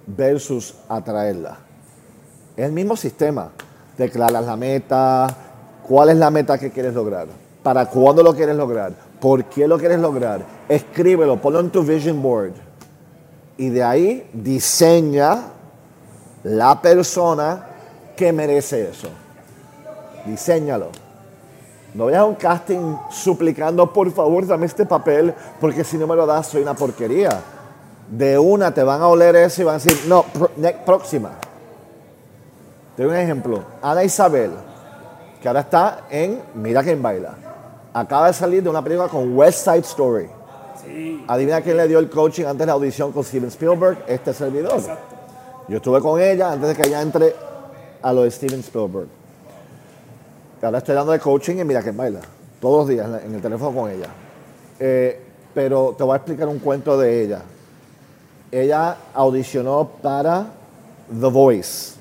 [0.07, 1.59] versus atraerlas.
[2.57, 3.51] Es el mismo sistema.
[3.97, 5.27] Declaras la meta,
[5.87, 7.27] cuál es la meta que quieres lograr,
[7.63, 10.45] para cuándo lo quieres lograr, por qué lo quieres lograr.
[10.69, 12.53] Escríbelo, ponlo en tu vision board.
[13.57, 15.47] Y de ahí diseña
[16.45, 17.68] la persona
[18.19, 19.09] que merece eso.
[20.27, 20.89] Diseñalo.
[21.95, 26.17] No vayas a un casting suplicando, por favor, dame este papel, porque si no me
[26.17, 27.41] lo das, soy una porquería.
[28.11, 30.25] De una te van a oler eso y van a decir, no,
[30.85, 31.31] próxima.
[32.97, 33.63] Te doy un ejemplo.
[33.81, 34.51] Ana Isabel,
[35.41, 37.37] que ahora está en Mira quién baila.
[37.95, 40.29] Acaba de salir de una película con West Side Story.
[41.29, 44.81] Adivina quién le dio el coaching antes de la audición con Steven Spielberg, este servidor.
[45.69, 47.48] Yo estuve con ella antes de que ella entre
[48.03, 49.09] a lo de Steven Spielberg.
[50.63, 52.21] Ahora estoy dando de coaching y mira que baila.
[52.61, 54.09] Todos los días en el teléfono con ella.
[54.81, 55.23] Eh,
[55.55, 57.43] pero te voy a explicar un cuento de ella.
[58.51, 60.47] Ella audicionó para
[61.09, 61.95] The Voice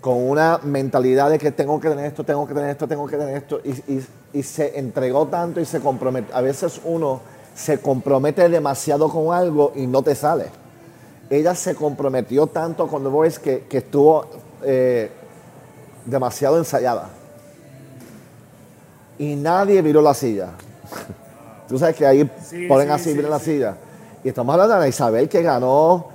[0.00, 3.16] con una mentalidad de que tengo que tener esto, tengo que tener esto, tengo que
[3.16, 6.32] tener esto, y, y se entregó tanto y se compromete.
[6.32, 7.20] A veces uno
[7.54, 10.46] se compromete demasiado con algo y no te sale
[11.30, 14.26] ella se comprometió tanto con The Voice que, estuvo
[14.62, 15.10] eh,
[16.04, 17.10] demasiado ensayada.
[19.18, 20.50] Y nadie viró la silla.
[21.68, 22.24] Tú sabes que ahí
[22.66, 23.76] ponen así, miren la silla.
[24.24, 26.06] Y estamos hablando de Isabel que ganó,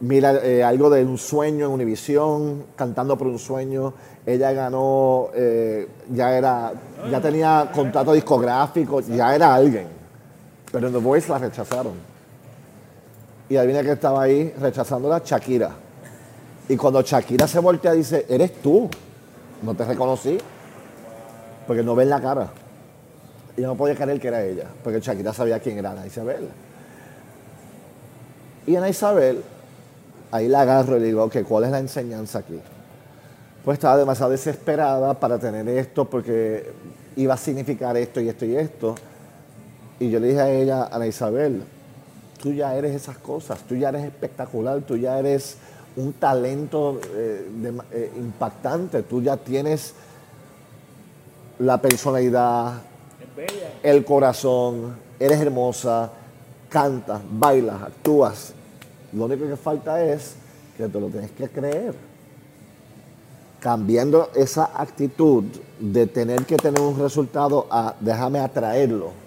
[0.00, 3.94] mira, eh, algo de un sueño en Univisión, cantando por un sueño.
[4.26, 6.72] Ella ganó, eh, ya era,
[7.10, 9.86] ya tenía contrato discográfico, ya era alguien.
[10.70, 12.15] Pero en The Voice la rechazaron.
[13.48, 15.70] Y adivina que estaba ahí rechazándola, Shakira.
[16.68, 18.88] Y cuando Shakira se voltea dice, eres tú.
[19.62, 20.38] No te reconocí.
[21.66, 22.48] Porque no ven la cara.
[23.56, 24.66] Y yo no podía creer que era ella.
[24.82, 26.48] Porque Shakira sabía quién era Ana Isabel.
[28.66, 29.42] Y Ana Isabel,
[30.32, 32.60] ahí la agarro y le digo, ok, ¿cuál es la enseñanza aquí?
[33.64, 36.72] Pues estaba demasiado desesperada para tener esto porque
[37.16, 38.94] iba a significar esto y esto y esto.
[40.00, 41.62] Y yo le dije a ella, Ana Isabel,
[42.38, 45.56] tú ya eres esas cosas, tú ya eres espectacular, tú ya eres
[45.96, 47.48] un talento eh,
[47.92, 49.94] eh, impactante, tú ya tienes
[51.58, 52.74] la personalidad,
[53.82, 56.10] el corazón, eres hermosa,
[56.68, 58.52] cantas, bailas, actúas.
[59.12, 60.34] Lo único que falta es
[60.76, 61.94] que te lo tienes que creer.
[63.58, 65.44] cambiando esa actitud
[65.80, 69.25] de tener que tener un resultado a déjame atraerlo.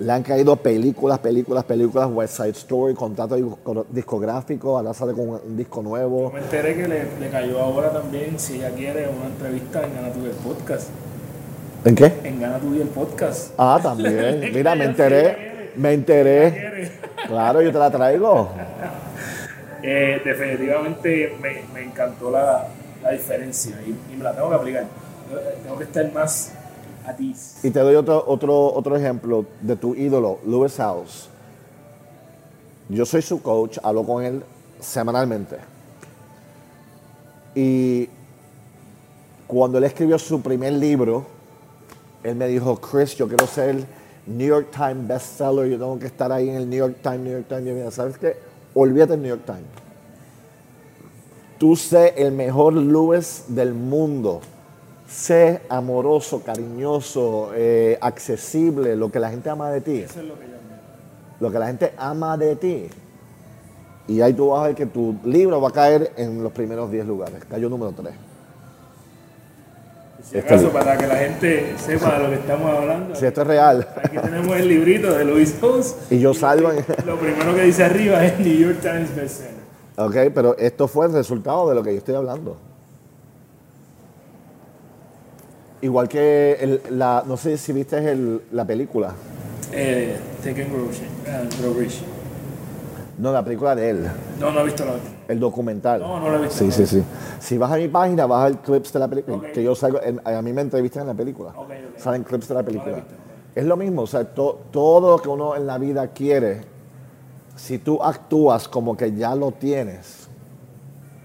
[0.00, 5.28] Le han caído películas, películas, películas, West Side Story, contrato disco- discográfico, ahora sale con
[5.30, 6.30] un disco nuevo.
[6.32, 10.08] Me enteré que le, le cayó ahora también, si ella quiere, una entrevista en Gana
[10.08, 10.88] el Podcast.
[11.84, 12.12] ¿En qué?
[12.22, 13.52] En Gana Tu el Podcast.
[13.58, 14.50] Ah, también.
[14.54, 16.92] Mira, me enteré, me enteré.
[17.26, 18.50] Claro, yo te la traigo.
[19.80, 22.66] Eh, definitivamente me, me encantó la,
[23.00, 24.84] la diferencia y, y me la tengo que aplicar.
[25.62, 26.52] Tengo que estar más
[27.62, 31.28] Y te doy otro, otro, otro ejemplo de tu ídolo, Lewis House.
[32.88, 34.42] Yo soy su coach, hablo con él
[34.80, 35.56] semanalmente.
[37.54, 38.08] Y
[39.46, 41.26] cuando él escribió su primer libro,
[42.22, 43.84] él me dijo, Chris, yo quiero ser
[44.26, 47.32] New York Times bestseller, yo tengo que estar ahí en el New York Times, New
[47.32, 47.64] York Times.
[47.64, 48.36] Yo, ¿sabes qué?
[48.74, 49.64] Olvídate del New York Times.
[51.58, 54.40] Tú sé el mejor Lewis del mundo.
[55.08, 59.98] Sé amoroso, cariñoso, eh, accesible, lo que la gente ama de ti.
[60.00, 60.52] Eso es lo que yo.
[61.40, 62.88] Lo que la gente ama de ti.
[64.06, 66.90] Y ahí tú vas a ver que tu libro va a caer en los primeros
[66.90, 67.42] 10 lugares.
[67.48, 68.14] Cayó número 3.
[70.22, 73.42] Si Está acaso, para que la gente sepa de lo que estamos hablando, Si esto
[73.42, 73.88] es real.
[74.02, 75.94] aquí tenemos el librito de Louis House.
[76.10, 76.84] Y yo salgo en...
[77.06, 79.54] Lo primero que dice arriba es New York Times Bestseller.
[79.96, 82.56] Ok, pero esto fue el resultado de lo que yo estoy hablando.
[85.80, 89.12] Igual que el- la, no sé si viste el- la película.
[89.72, 91.06] Eh, Taken Grocery.
[91.60, 91.90] Grocery.
[93.18, 94.06] No, la película de él.
[94.40, 94.92] No, no he visto la.
[95.26, 96.00] El documental.
[96.00, 96.58] No, no lo he visto.
[96.58, 97.02] Sí, sí, sí.
[97.40, 99.40] Si vas a mi página, vas a ver clips de la película.
[99.52, 101.52] Que yo salgo, en- a mí me entrevistan en la película.
[101.96, 102.96] Salen clips de la película.
[102.96, 103.04] No la
[103.54, 106.60] Es lo mismo, o sea, to- todo lo que uno en la vida quiere,
[107.56, 110.28] si tú actúas como que ya lo tienes,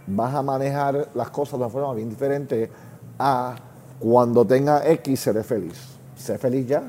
[0.07, 2.71] vas a manejar las cosas de una forma bien diferente
[3.19, 3.55] a
[3.99, 5.75] cuando tenga X seré feliz.
[6.17, 6.83] Sé feliz ya.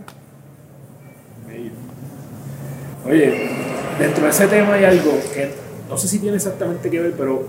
[3.07, 3.51] Oye,
[3.99, 5.51] dentro de ese tema hay algo que
[5.89, 7.47] no sé si tiene exactamente que ver, pero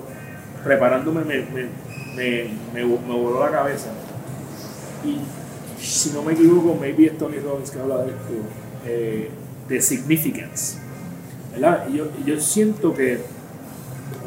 [0.64, 1.70] preparándome me, me,
[2.16, 3.88] me, me, voló la cabeza.
[5.06, 5.20] Y
[5.82, 8.34] si no me equivoco, maybe es Tony Robbins que habla de esto,
[8.86, 9.30] eh,
[9.70, 10.78] de significance.
[11.54, 11.88] ¿Verdad?
[11.90, 13.20] Y yo, yo siento que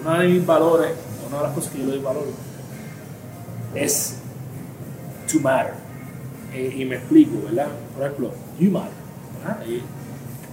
[0.00, 0.92] uno de mis valores,
[1.28, 2.24] una de las cosas que yo le doy valor,
[3.74, 4.17] es
[5.30, 5.74] to matter.
[6.54, 7.68] Eh, y me explico, ¿verdad?
[7.94, 8.90] Por ejemplo, you matter.
[9.44, 9.62] ¿verdad?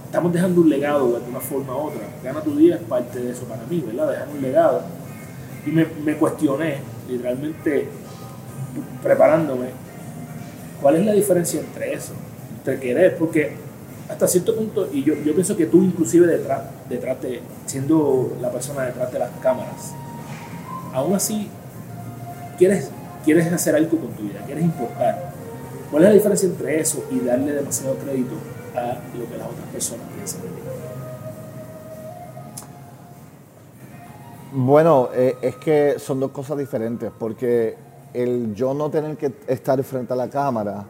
[0.04, 2.02] Estamos dejando un legado de alguna forma u otra.
[2.22, 4.10] Gana tu día es parte de eso para mí, ¿verdad?
[4.10, 4.82] Dejar un legado.
[5.66, 6.76] Y me, me cuestioné,
[7.08, 7.88] literalmente
[9.02, 9.68] preparándome,
[10.80, 12.12] ¿cuál es la diferencia entre eso?
[12.58, 13.52] Entre querer, porque
[14.08, 18.50] hasta cierto punto, y yo, yo pienso que tú inclusive detrás, detrás de, siendo la
[18.50, 19.92] persona detrás de las cámaras,
[20.92, 21.48] aún así
[22.56, 22.90] quieres,
[23.26, 25.32] quieres hacer algo con tu vida, quieres importar.
[25.90, 28.36] ¿Cuál es la diferencia entre eso y darle demasiado crédito
[28.74, 30.54] a lo que las otras personas piensan de ti?
[34.52, 37.76] Bueno, eh, es que son dos cosas diferentes, porque
[38.14, 40.86] el yo no tener que estar frente a la cámara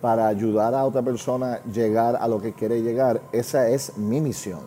[0.00, 4.20] para ayudar a otra persona a llegar a lo que quiere llegar, esa es mi
[4.20, 4.60] misión.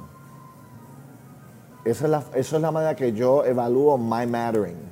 [1.85, 4.88] Esa es la, eso es la manera que yo evalúo my mattering.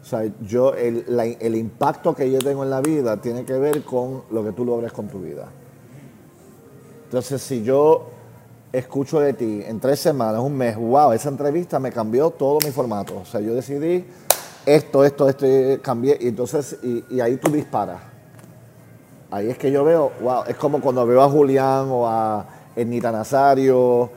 [0.00, 1.04] O sea, yo, el,
[1.40, 4.64] el impacto que yo tengo en la vida tiene que ver con lo que tú
[4.64, 5.48] logres con tu vida.
[7.04, 8.06] Entonces, si yo
[8.72, 12.70] escucho de ti en tres semanas, un mes, wow, esa entrevista me cambió todo mi
[12.70, 13.18] formato.
[13.18, 14.04] O sea, yo decidí
[14.64, 15.46] esto, esto, esto,
[15.82, 18.00] cambié, y entonces, y, y ahí tú disparas.
[19.30, 23.12] Ahí es que yo veo, wow, es como cuando veo a Julián o a Ernita
[23.12, 24.10] Nazario,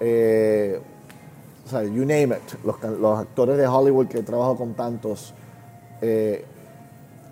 [0.00, 0.80] eh,
[1.68, 5.34] o sea, you name it, los, los actores de Hollywood que trabajo con tantos,
[6.00, 6.44] eh,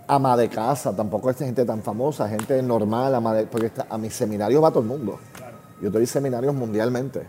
[0.08, 3.96] ama de casa, tampoco es gente tan famosa, gente normal, ama de- porque está- a
[3.98, 5.18] mis seminarios va todo el mundo.
[5.80, 7.22] Yo doy seminarios mundialmente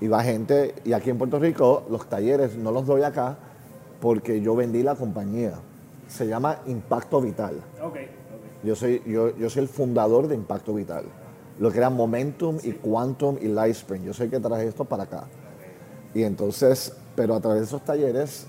[0.00, 3.36] y va gente, y aquí en Puerto Rico los talleres no los doy acá
[4.00, 5.54] porque yo vendí la compañía.
[6.08, 7.56] Se llama Impacto Vital.
[7.82, 7.96] Ok, ok.
[8.64, 11.04] Yo soy, yo, yo soy el fundador de Impacto Vital.
[11.58, 14.04] Lo que era Momentum y Quantum y Lightspring.
[14.04, 15.24] Yo el que traje esto para acá.
[16.14, 18.46] Y entonces, pero a través de esos talleres,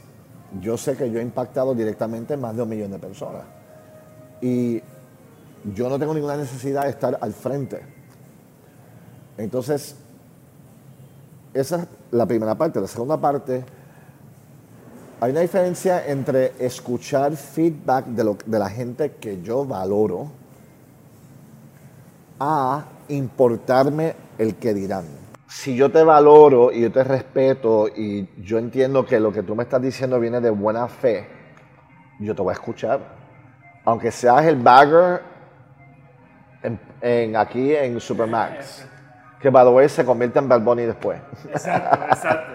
[0.62, 3.44] yo sé que yo he impactado directamente más de un millón de personas.
[4.42, 4.82] Y
[5.76, 7.82] yo no tengo ninguna necesidad de estar al frente.
[9.38, 9.96] Entonces,
[11.54, 12.82] esa es la primera parte.
[12.82, 13.64] La segunda parte,
[15.20, 20.32] hay una diferencia entre escuchar feedback de, lo- de la gente que yo valoro
[22.40, 25.06] a importarme el que dirán.
[25.54, 29.54] Si yo te valoro y yo te respeto y yo entiendo que lo que tú
[29.54, 31.28] me estás diciendo viene de buena fe,
[32.22, 33.02] yo te voy a escuchar.
[33.84, 35.22] Aunque seas el bagger
[36.64, 38.88] en, en- aquí en Supermax.
[39.42, 41.20] Que by the way se convierte en Bad Bunny después.
[41.50, 42.54] Exacto, exacto.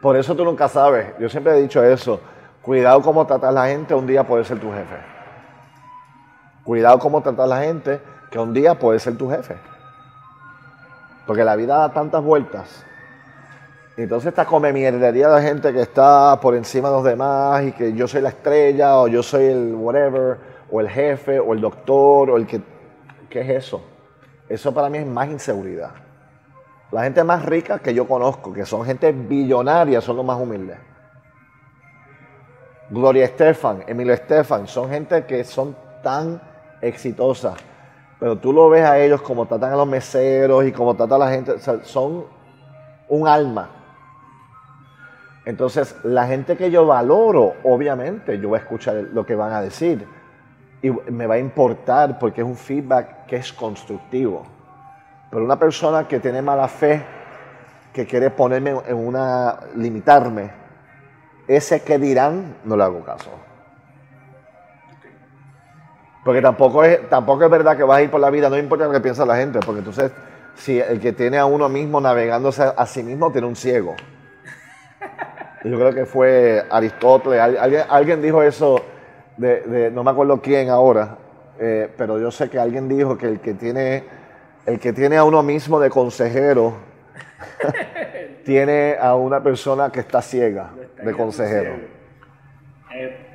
[0.00, 1.14] Por eso tú nunca sabes.
[1.18, 2.20] Yo siempre he dicho eso.
[2.62, 4.96] Cuidado cómo tratas a la gente, un día puede ser tu jefe.
[6.62, 8.00] Cuidado cómo tratas a la gente,
[8.30, 9.56] que un día puede ser tu jefe.
[11.26, 12.84] Porque la vida da tantas vueltas.
[13.96, 17.92] Entonces esta come mierdería de gente que está por encima de los demás y que
[17.92, 20.38] yo soy la estrella o yo soy el whatever
[20.70, 22.60] o el jefe o el doctor o el que...
[23.30, 23.82] ¿Qué es eso?
[24.48, 25.90] Eso para mí es más inseguridad.
[26.90, 30.78] La gente más rica que yo conozco, que son gente billonaria, son los más humildes.
[32.90, 36.40] Gloria Estefan, Emilio Estefan, son gente que son tan
[36.80, 37.54] exitosas.
[38.24, 41.26] Pero tú lo ves a ellos como tratan a los meseros y como tratan a
[41.26, 41.56] la gente.
[41.82, 42.24] son
[43.10, 43.68] un alma.
[45.44, 49.60] Entonces, la gente que yo valoro, obviamente, yo voy a escuchar lo que van a
[49.60, 50.08] decir.
[50.80, 54.44] Y me va a importar porque es un feedback que es constructivo.
[55.30, 57.04] Pero una persona que tiene mala fe,
[57.92, 59.58] que quiere ponerme en una.
[59.76, 60.50] limitarme,
[61.46, 63.28] ese que dirán, no le hago caso.
[66.24, 68.86] Porque tampoco es, tampoco es verdad que vas a ir por la vida, no importa
[68.86, 70.10] lo que piensa la gente, porque entonces,
[70.54, 73.94] si el que tiene a uno mismo navegándose a sí mismo, tiene un ciego.
[75.64, 78.82] Yo creo que fue Aristóteles, al- alguien, alguien dijo eso,
[79.36, 81.16] de, de- no me acuerdo quién ahora,
[81.58, 84.04] eh, pero yo sé que alguien dijo que el que tiene,
[84.66, 86.74] el que tiene a uno mismo de consejero,
[88.44, 90.70] tiene a una persona que está ciega
[91.02, 91.72] de consejero.
[92.94, 93.33] Eh,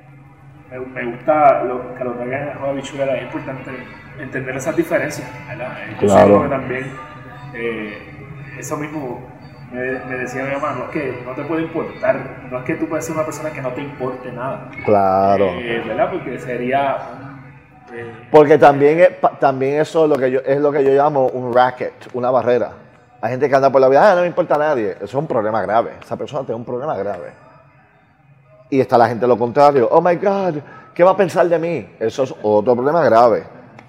[0.71, 3.71] me, me gusta lo, que lo traigan en el juego de bichuela, es importante
[4.19, 5.77] entender esas diferencias, ¿verdad?
[5.83, 6.43] Eh, Yo Claro.
[6.43, 6.91] que también
[7.53, 7.97] eh,
[8.59, 9.27] eso mismo
[9.71, 12.19] me, me decía mi mamá, no es que no te puede importar,
[12.51, 15.45] no es que tú puedes ser una persona que no te importe nada, Claro.
[15.45, 16.09] Eh, ¿verdad?
[16.11, 16.97] Porque sería...
[17.93, 21.27] eh, Porque también, es- también eso es lo, que yo, es lo que yo llamo
[21.27, 22.71] un racket, una barrera.
[23.21, 24.91] Hay gente que anda por la vida, ah, no me importa a nadie.
[24.91, 25.91] Eso es un problema grave.
[26.01, 27.31] Esa persona tiene un problema grave.
[28.69, 29.87] Y está la gente lo contrario.
[29.91, 30.55] Oh my God,
[30.93, 31.87] ¿qué va a pensar de mí?
[31.99, 33.43] Eso es otro problema grave.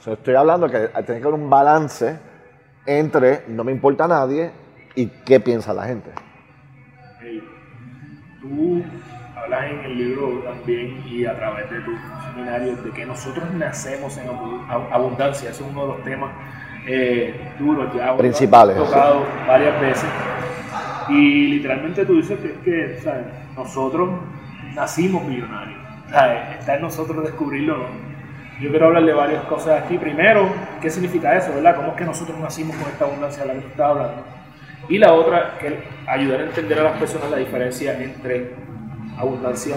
[0.05, 2.19] Estoy hablando que tiene que haber un balance
[2.87, 4.51] entre no me importa a nadie
[4.95, 6.11] y qué piensa la gente.
[7.21, 7.43] Hey,
[8.41, 8.83] tú
[9.37, 11.95] hablas en el libro también y a través de tus
[12.33, 16.31] seminarios de que nosotros nacemos en abu- ab- abundancia, ese es uno de los temas
[16.89, 18.77] eh, duros ya Principales.
[18.77, 20.09] tocado varias veces.
[21.11, 23.27] Y literalmente tú dices que, que ¿sabes?
[23.55, 24.09] nosotros
[24.81, 25.79] nacimos millonarios,
[26.59, 27.77] está en nosotros descubrirlo.
[27.79, 27.85] ¿no?
[28.61, 29.99] Yo quiero hablar de varias cosas aquí.
[29.99, 30.49] Primero,
[30.81, 31.55] ¿qué significa eso?
[31.55, 31.77] ¿verdad?
[31.77, 34.25] ¿Cómo es que nosotros nacimos con esta abundancia de la que tú estás hablando?
[34.89, 38.55] Y la otra, que ayudar a entender a las personas la diferencia entre
[39.19, 39.77] abundancia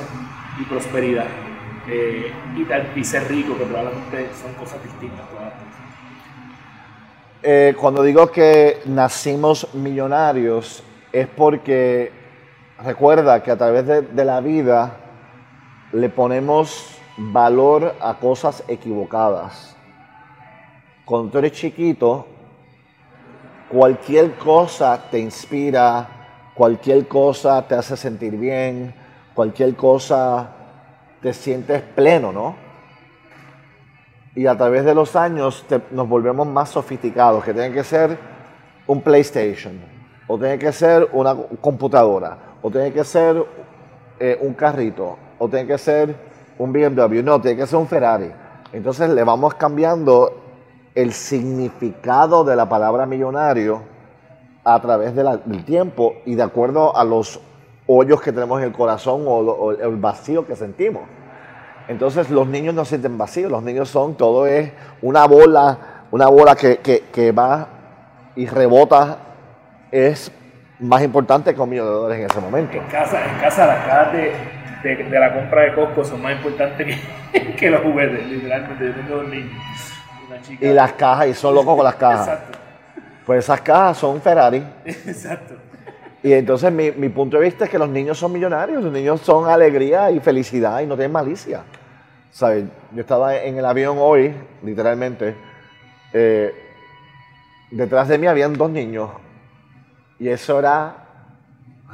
[0.59, 1.25] y prosperidad.
[1.87, 5.19] Eh, y, tal- y ser rico, que probablemente son cosas distintas.
[7.45, 12.22] Eh, cuando digo que nacimos millonarios es porque
[12.83, 14.97] recuerda que a través de, la vida
[15.91, 19.75] le ponemos valor a cosas equivocadas.
[21.05, 22.27] Cuando tú eres chiquito,
[23.69, 26.07] cualquier cosa te inspira,
[26.53, 28.93] cualquier cosa te hace sentir bien,
[29.33, 30.49] cualquier cosa
[31.21, 32.63] te sientes pleno, ¿no?
[34.35, 38.17] y a través de los años nos volvemos más sofisticados, que tiene que ser
[38.87, 39.79] un PlayStation,
[40.27, 43.45] o tiene que ser una computadora, o tiene que ser
[44.19, 46.15] eh, un carrito, o tiene que ser
[46.57, 48.31] un BMW, no, tiene que ser un Ferrari.
[48.71, 50.41] Entonces le vamos cambiando
[50.95, 53.81] el significado de la palabra millonario
[54.63, 55.27] a través del
[55.65, 57.39] tiempo y de acuerdo a los
[57.85, 61.03] hoyos que tenemos en el corazón o el vacío que sentimos.
[61.89, 64.71] Entonces los niños no sienten vacío, los niños son, todo es
[65.01, 67.67] una bola, una bola que, que- que va
[68.37, 69.17] y rebota,
[69.91, 70.31] es
[70.79, 72.77] más importante que un millón de dólares en ese momento.
[72.77, 74.31] En casa, en casa las cajas de,
[74.83, 76.99] de, de la compra de Costco son más importantes
[77.31, 78.85] que, que los juguetes, literalmente.
[78.87, 79.51] Yo tengo dos niños,
[80.27, 80.65] una chica.
[80.65, 82.27] Y las cajas, y son locos con las cajas.
[82.27, 82.57] Exacto,
[83.25, 84.63] Pues esas cajas son Ferrari.
[84.85, 85.55] exacto.
[86.21, 89.19] Y entonces mi, mi punto de vista es que los niños son millonarios, los niños
[89.21, 91.63] son alegría y felicidad y no tienen malicia.
[92.31, 92.63] ¿Sabes?
[92.93, 95.35] Yo estaba en el avión hoy, literalmente,
[96.13, 96.55] eh,
[97.69, 99.09] detrás de mí habían dos niños
[100.23, 100.95] y eso era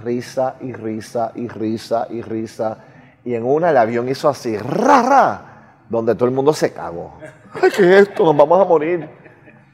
[0.03, 2.77] risa y risa y risa y risa.
[3.25, 5.41] Y en una el avión hizo así, ra, ra,
[5.89, 7.13] donde todo el mundo se cagó.
[7.59, 8.23] Ay, ¿qué es esto?
[8.25, 9.09] Nos vamos a morir.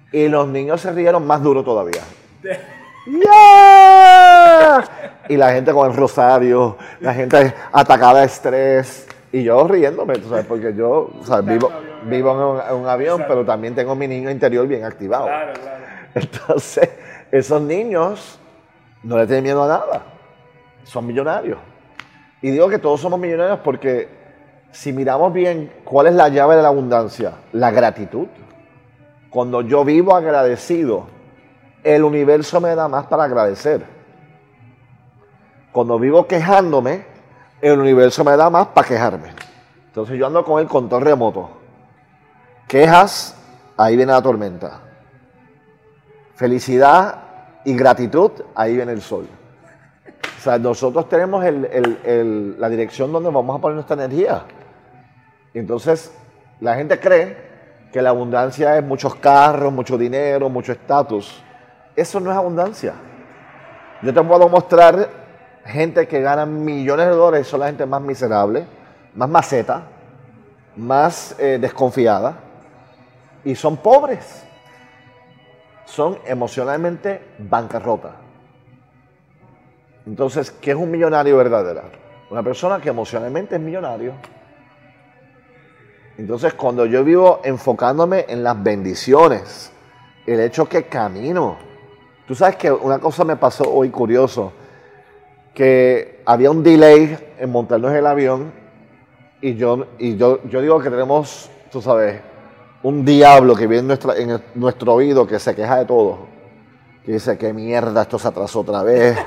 [0.09, 2.01] Y los niños se rieron más duro todavía.
[3.05, 4.83] ¡Yeah!
[5.27, 9.05] Y la gente con el rosario, la gente atacada de estrés.
[9.33, 11.69] Y yo riéndome, tú sabes, porque yo o sea, vivo,
[12.05, 13.33] vivo en un, en un avión, Exacto.
[13.33, 15.25] pero también tengo mi niño interior bien activado.
[15.25, 15.83] Claro, claro.
[16.13, 16.89] Entonces,
[17.29, 18.39] esos niños
[19.05, 20.03] no le tienen miedo a nada.
[20.83, 21.59] Son millonarios.
[22.41, 24.09] Y digo que todos somos millonarios porque
[24.71, 28.27] si miramos bien cuál es la llave de la abundancia, la gratitud.
[29.29, 31.07] Cuando yo vivo agradecido,
[31.83, 33.85] el universo me da más para agradecer.
[35.71, 37.05] Cuando vivo quejándome,
[37.61, 39.29] el universo me da más para quejarme.
[39.87, 41.49] Entonces yo ando con el control remoto.
[42.67, 43.37] Quejas,
[43.77, 44.81] ahí viene la tormenta.
[46.33, 47.24] Felicidad
[47.65, 49.27] y gratitud, ahí viene el sol.
[50.37, 54.43] O sea, nosotros tenemos el- el- el- la dirección donde vamos a poner nuestra energía.
[55.53, 56.13] Entonces,
[56.61, 57.35] la gente cree
[57.91, 61.41] que la abundancia es muchos carros, mucho dinero, mucho estatus.
[61.95, 62.93] Eso no es abundancia.
[64.01, 65.09] Yo te puedo mostrar
[65.65, 68.65] gente que gana millones de dólares, son la gente más miserable,
[69.15, 69.83] más maceta,
[70.75, 72.35] más eh, desconfiada,
[73.43, 74.44] y son pobres.
[75.85, 78.15] Son emocionalmente bancarrota.
[80.05, 81.83] Entonces, ¿qué es un millonario verdadero?
[82.29, 84.13] Una persona que emocionalmente es millonario.
[86.17, 89.71] Entonces, cuando yo vivo enfocándome en las bendiciones,
[90.25, 91.57] el hecho que camino.
[92.27, 94.53] Tú sabes que una cosa me pasó hoy curioso,
[95.53, 98.51] que había un delay en montarnos el avión
[99.41, 102.21] y yo, y yo, yo digo que tenemos, tú sabes,
[102.85, 106.27] un diablo que viene en, nuestra, en nuestro oído que se queja de todo.
[107.03, 109.17] Que dice, qué mierda, esto se atrasó otra vez,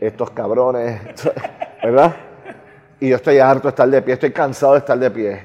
[0.00, 1.00] estos cabrones,
[1.82, 2.16] ¿verdad?
[2.98, 5.42] Y yo estoy harto de estar de pie, estoy cansado de estar de pie.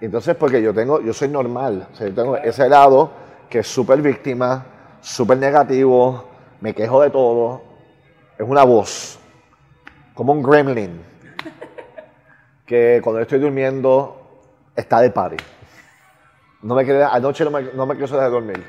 [0.00, 3.10] Entonces, porque yo tengo, yo soy normal, o sea, yo tengo ese lado
[3.50, 4.64] que es súper víctima,
[5.02, 6.24] súper negativo,
[6.62, 7.60] me quejo de todo,
[8.38, 9.18] es una voz,
[10.14, 11.02] como un gremlin,
[12.64, 14.16] que cuando estoy durmiendo
[14.74, 15.36] está de party.
[16.62, 18.64] No me quiere, anoche no me, no me quiero dejar dormir.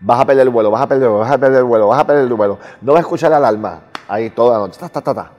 [0.00, 1.88] Vas a perder el vuelo, vas a perder el vuelo, vas a perder el vuelo,
[1.88, 2.58] vas a perder el vuelo.
[2.80, 4.78] No vas a escuchar la alarma ahí toda la noche.
[4.80, 5.30] Ta, ta, ta, ta.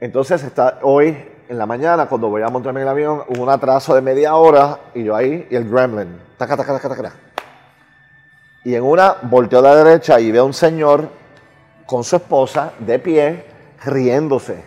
[0.00, 1.16] Entonces, está, hoy
[1.48, 4.34] en la mañana, cuando voy a montarme en el avión, hubo un atraso de media
[4.36, 6.88] hora y yo ahí, y el gremlin, taca, taca, taca.
[6.88, 7.12] taca.
[8.64, 11.08] Y en una volteo a la derecha y veo a un señor
[11.86, 13.46] con su esposa de pie,
[13.84, 14.62] riéndose.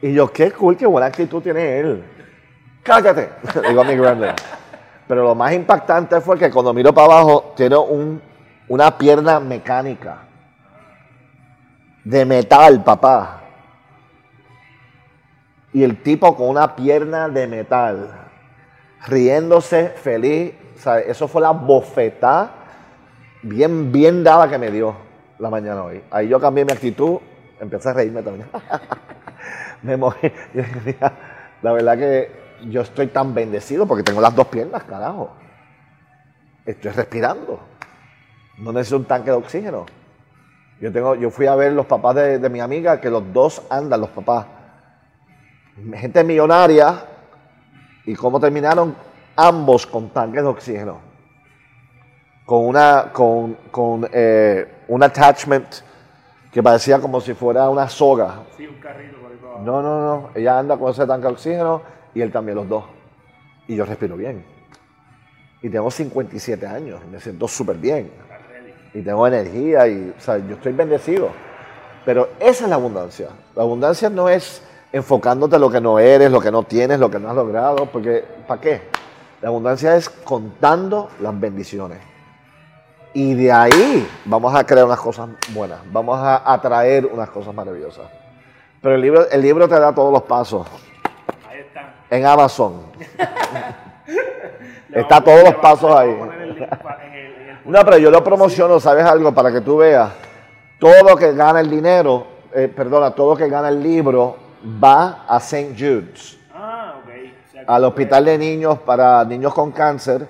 [0.00, 2.15] Y yo, qué cool, qué buena actitud tiene él.
[2.86, 3.28] Cállate,
[3.68, 4.30] digo a mi gremlin.
[5.08, 8.22] Pero lo más impactante fue que cuando miro para abajo, tiene un-
[8.68, 10.18] una pierna mecánica.
[12.04, 13.40] De metal, papá.
[15.72, 18.10] Y el tipo con una pierna de metal,
[19.06, 20.54] riéndose, feliz.
[20.76, 22.50] Sea, eso fue la bofetada
[23.42, 24.94] bien, bien dada que me dio
[25.38, 26.02] la mañana hoy.
[26.10, 27.18] Ahí yo cambié mi actitud,
[27.60, 28.48] empecé a reírme también.
[29.82, 30.32] me moví.
[31.62, 35.30] La verdad que yo estoy tan bendecido porque tengo las dos piernas, carajo.
[36.64, 37.60] Estoy respirando.
[38.58, 39.86] No necesito un tanque de oxígeno.
[40.80, 43.62] Yo, tengo, yo fui a ver los papás de, de mi amiga, que los dos
[43.70, 44.46] andan, los papás.
[45.94, 47.04] Gente millonaria.
[48.04, 48.94] ¿Y cómo terminaron?
[49.36, 50.98] Ambos con tanques de oxígeno.
[52.44, 55.66] Con una, con, con eh, un attachment
[56.52, 58.42] que parecía como si fuera una soga.
[58.56, 59.64] Sí, un carrito por ahí para abajo.
[59.64, 60.30] No, no, no.
[60.34, 61.82] Ella anda con ese tanque de oxígeno
[62.16, 62.84] y él también, los dos.
[63.68, 64.42] Y yo respiro bien.
[65.60, 68.10] Y tengo 57 años y me siento súper bien.
[68.94, 71.28] Y tengo energía y, o sea, yo estoy bendecido.
[72.06, 73.28] Pero esa es la abundancia.
[73.54, 74.62] La abundancia no es
[74.94, 77.84] enfocándote en lo que no eres, lo que no tienes, lo que no has logrado,
[77.84, 78.80] porque ¿para qué?
[79.42, 81.98] La abundancia es contando las bendiciones.
[83.12, 88.06] Y de ahí vamos a crear unas cosas buenas, vamos a atraer unas cosas maravillosas.
[88.80, 90.66] Pero el libro, el libro te da todos los pasos
[91.76, 91.94] están.
[92.10, 92.82] en Amazon.
[94.92, 96.10] Está todos los pasos ahí.
[96.10, 99.32] el link pa- en el- en el- No, pero yo lo promociono, ¿sabes algo?
[99.34, 100.10] Para que tú veas.
[100.78, 104.36] Todo lo que gana el dinero, eh, perdona, todo lo que gana el libro
[104.82, 105.74] va a St.
[105.76, 107.08] Jude's, Ah, ok.
[107.08, 110.26] O sea, al hospital de niños para niños con cáncer,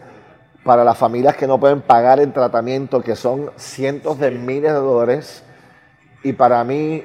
[0.64, 4.78] para las familias que no pueden pagar el tratamiento, que son cientos de miles de
[4.78, 5.44] dólares.
[6.22, 7.04] Y para mí,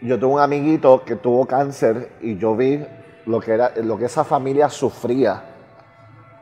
[0.00, 2.82] yo tuve un amiguito que tuvo cáncer y yo vi
[3.26, 5.42] lo que, era, lo que esa familia sufría.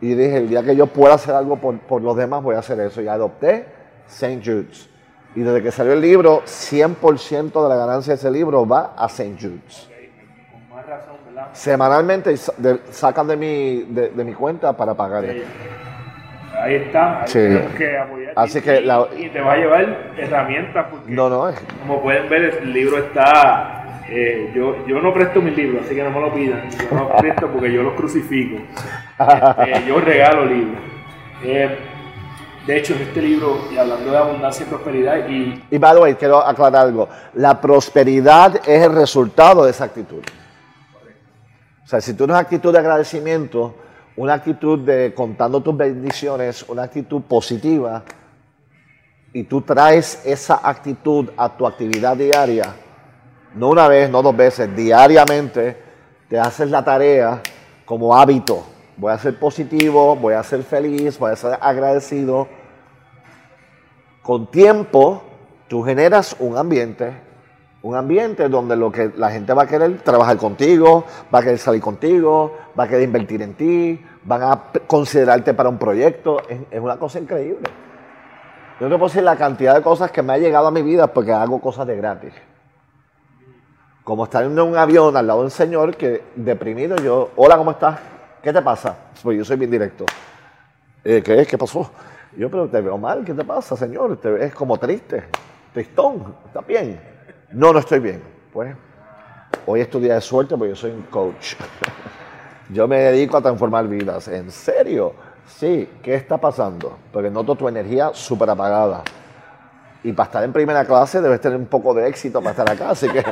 [0.00, 2.60] Y dije, el día que yo pueda hacer algo por, por los demás, voy a
[2.60, 3.02] hacer eso.
[3.02, 3.66] Y adopté
[4.08, 4.40] St.
[4.44, 4.88] Jude's.
[5.34, 9.06] Y desde que salió el libro, 100% de la ganancia de ese libro va a
[9.06, 9.36] St.
[9.40, 9.88] Jude's.
[10.50, 11.48] Con más razón, ¿verdad?
[11.52, 12.34] Semanalmente
[12.90, 15.48] sacan de mi, de, de mi cuenta para pagar esto.
[16.60, 17.20] Ahí está.
[17.22, 17.38] Ahí Sí.
[17.38, 18.32] tenemos que apoyar.
[18.36, 22.02] Así Y- que la- y te va a llevar herramientas porque No, no, es- como
[22.02, 23.79] pueden ver el libro está
[24.12, 26.68] Eh, yo, yo no presto mis libros, así que no me lo pidan.
[26.70, 28.60] Yo no presto porque yo los crucifico.
[29.18, 30.80] Este, yo regalo libros.
[31.44, 31.78] Eh,
[32.66, 35.64] de hecho, en este libro, y hablando de abundancia y prosperidad, y...
[35.70, 37.08] Y by the way, quiero aclarar algo.
[37.34, 40.22] La prosperidad es el resultado de esa actitud.
[41.84, 43.76] O sea, si tú tienes una actitud de agradecimiento,
[44.16, 48.02] una actitud de contando tus bendiciones, una actitud positiva,
[49.32, 52.74] y tú traes esa actitud a tu actividad diaria,
[53.54, 55.76] no una vez, no dos veces, diariamente,
[56.28, 57.42] te haces la tarea
[57.84, 58.62] como hábito.
[58.96, 62.46] Voy a ser positivo, voy a ser feliz, voy a ser agradecido.
[64.22, 65.22] Con tiempo,
[65.68, 67.12] tú generas un ambiente,
[67.82, 71.58] un ambiente donde lo que la gente va a querer trabajar contigo, va a querer
[71.58, 76.40] salir contigo, va a querer invertir en ti, van a considerarte para un proyecto.
[76.48, 77.68] Es, es una cosa increíble.
[78.78, 81.08] Yo te puedo decir la cantidad de cosas que me ha llegado a mi vida
[81.08, 82.32] porque hago cosas de gratis.
[84.10, 87.70] Como estar en un avión al lado de un señor que deprimido yo, hola, ¿cómo
[87.70, 88.00] estás?
[88.42, 88.92] ¿Qué te pasa?
[89.22, 90.04] Pues yo soy bien directo.
[91.04, 91.46] Eh, ¿Qué es?
[91.46, 91.88] ¿Qué pasó?
[92.36, 94.16] Yo, pero te veo mal, ¿qué te pasa, señor?
[94.16, 95.22] Te ves como triste,
[95.72, 97.00] tristón, ¿estás bien?
[97.52, 98.20] No, no estoy bien.
[98.52, 98.74] Pues,
[99.64, 101.54] hoy es tu día de suerte porque yo soy un coach.
[102.70, 104.26] yo me dedico a transformar vidas.
[104.26, 105.12] ¿En serio?
[105.46, 106.98] Sí, ¿qué está pasando?
[107.12, 109.04] Porque noto tu energía súper apagada.
[110.02, 112.90] Y para estar en primera clase debes tener un poco de éxito para estar acá,
[112.90, 113.24] así que...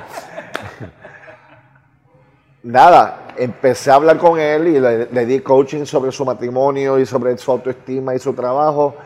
[2.63, 7.37] Nada, empecé a hablar con él y le, di coaching sobre su matrimonio y sobre
[7.39, 8.97] su autoestima y su trabajo.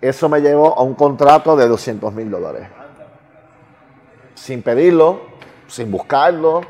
[0.00, 2.68] Eso me llevó a un contrato de 200 mil dólares.
[4.34, 5.20] Sin pedirlo,
[5.68, 6.62] sin buscarlo,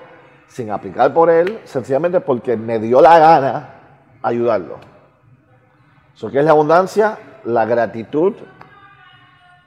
[0.48, 3.74] sin aplicar por él, sencillamente porque me dio la gana
[4.22, 4.78] ayudarlo.
[6.14, 7.18] So, ¿Qué es la abundancia?
[7.44, 8.34] La gratitud.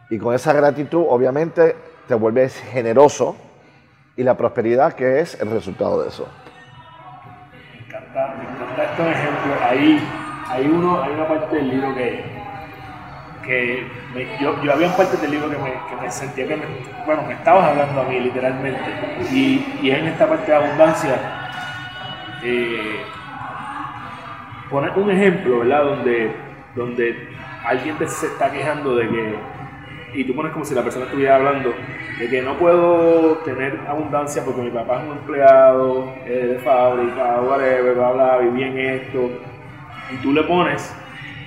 [0.09, 1.75] Y con esa gratitud, obviamente,
[2.07, 3.35] te vuelves generoso.
[4.19, 6.27] Y la prosperidad, que es el resultado de eso.
[7.71, 9.61] Me encanta, me encanta estos ejemplos.
[9.61, 9.97] Ahí
[10.49, 12.25] hay, uno, hay una parte del libro que,
[13.45, 13.87] que
[14.41, 16.65] yo, yo, había parte del libro que me, que me sentía que me,
[17.05, 18.81] bueno, me estabas hablando a mí literalmente.
[19.31, 21.15] Y, y en esta parte de abundancia,
[22.43, 22.99] eh,
[24.69, 25.83] poner un ejemplo, ¿verdad?
[25.85, 26.35] Donde,
[26.75, 27.29] donde
[27.63, 29.35] alguien te, se está quejando de que,
[30.15, 31.73] y tú pones como si la persona estuviera hablando,
[32.19, 37.41] de que no puedo tener abundancia porque mi papá es un empleado eh, de fábrica,
[37.41, 39.29] whatever, bla, bla, viví en esto,
[40.11, 40.93] y tú le pones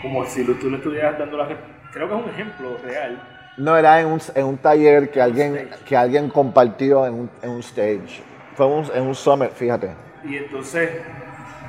[0.00, 1.48] como si tú le estuvieras dando la...
[1.92, 3.22] Creo que es un ejemplo real.
[3.58, 7.50] No, era en un, en un taller que alguien, que alguien compartió en un, en
[7.50, 8.22] un stage.
[8.56, 9.90] Fue un, en un summit, fíjate.
[10.24, 10.88] Y entonces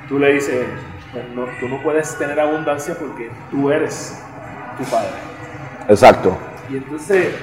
[0.08, 0.64] tú le dices,
[1.12, 4.18] pues no, tú no puedes tener abundancia porque tú eres
[4.78, 5.10] tu padre.
[5.88, 6.36] Exacto.
[6.70, 7.34] Y entonces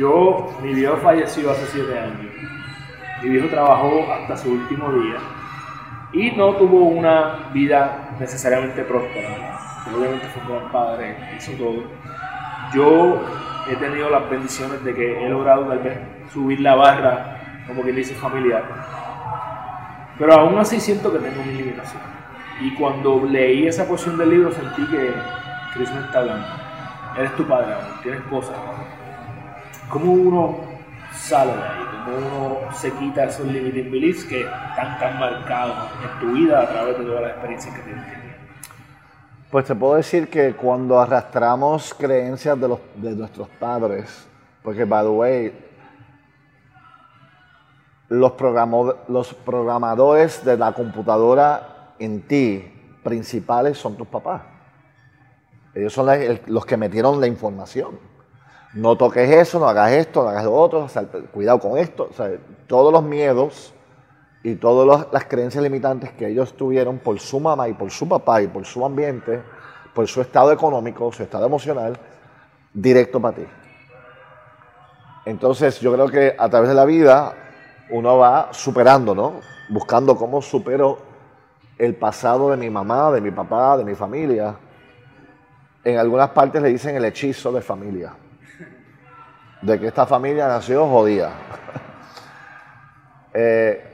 [0.00, 2.32] yo, mi viejo falleció hace siete años.
[3.22, 5.18] Mi viejo trabajó hasta su último día
[6.12, 9.58] y no tuvo una vida necesariamente próspera.
[9.94, 11.82] Obviamente fue un gran padre, hizo todo.
[12.72, 13.20] Yo
[13.70, 15.98] he tenido las bendiciones de que he logrado tal vez
[16.32, 18.64] subir la barra, como quien dice, familiar.
[20.18, 22.02] Pero aún así siento que tengo mi limitación.
[22.62, 25.12] Y cuando leí esa porción del libro sentí que
[25.74, 26.46] Cristo me está hablando.
[27.18, 28.56] Eres tu padre aún, tienes cosas.
[29.90, 30.56] ¿Cómo uno
[31.12, 31.84] sale de ahí?
[32.04, 36.68] ¿Cómo uno se quita esos limiting beliefs que están tan marcados en tu vida a
[36.68, 38.30] través de todas las experiencias que tienes tenido?
[39.50, 44.28] Pues te puedo decir que cuando arrastramos creencias de, los, de nuestros padres,
[44.62, 45.52] porque, by the way,
[48.08, 48.32] los,
[49.08, 52.64] los programadores de la computadora en ti
[53.02, 54.42] principales son tus papás.
[55.74, 56.06] Ellos son
[56.46, 58.09] los que metieron la información.
[58.72, 60.86] No toques eso, no hagas esto, no hagas lo otro,
[61.32, 62.08] cuidado con esto.
[62.68, 63.74] Todos los miedos
[64.42, 68.42] y todas las creencias limitantes que ellos tuvieron por su mamá y por su papá
[68.42, 69.42] y por su ambiente,
[69.92, 71.98] por su estado económico, su estado emocional,
[72.72, 73.46] directo para ti.
[75.26, 77.34] Entonces yo creo que a través de la vida
[77.90, 79.40] uno va superando, ¿no?
[79.68, 80.98] Buscando cómo supero
[81.76, 84.54] el pasado de mi mamá, de mi papá, de mi familia.
[85.82, 88.12] En algunas partes le dicen el hechizo de familia.
[89.62, 91.32] De que esta familia nació jodida.
[93.34, 93.90] eh,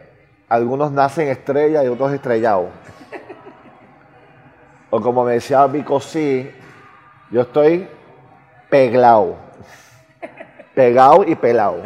[0.49, 2.71] algunos nacen estrellas y otros estrellados.
[4.91, 6.51] O como me decía Vico sí,
[7.31, 7.89] yo estoy
[8.71, 9.37] peglado.
[10.75, 11.79] Pegado y pelado.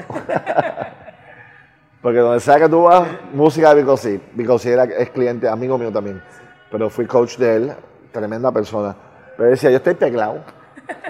[2.03, 4.21] Porque donde sea que tú vas, música de Vico sí.
[4.33, 6.23] Vico era, es cliente, amigo mío también.
[6.71, 7.73] Pero fui coach de él,
[8.13, 8.95] tremenda persona.
[9.37, 10.45] Pero decía, yo estoy peglado.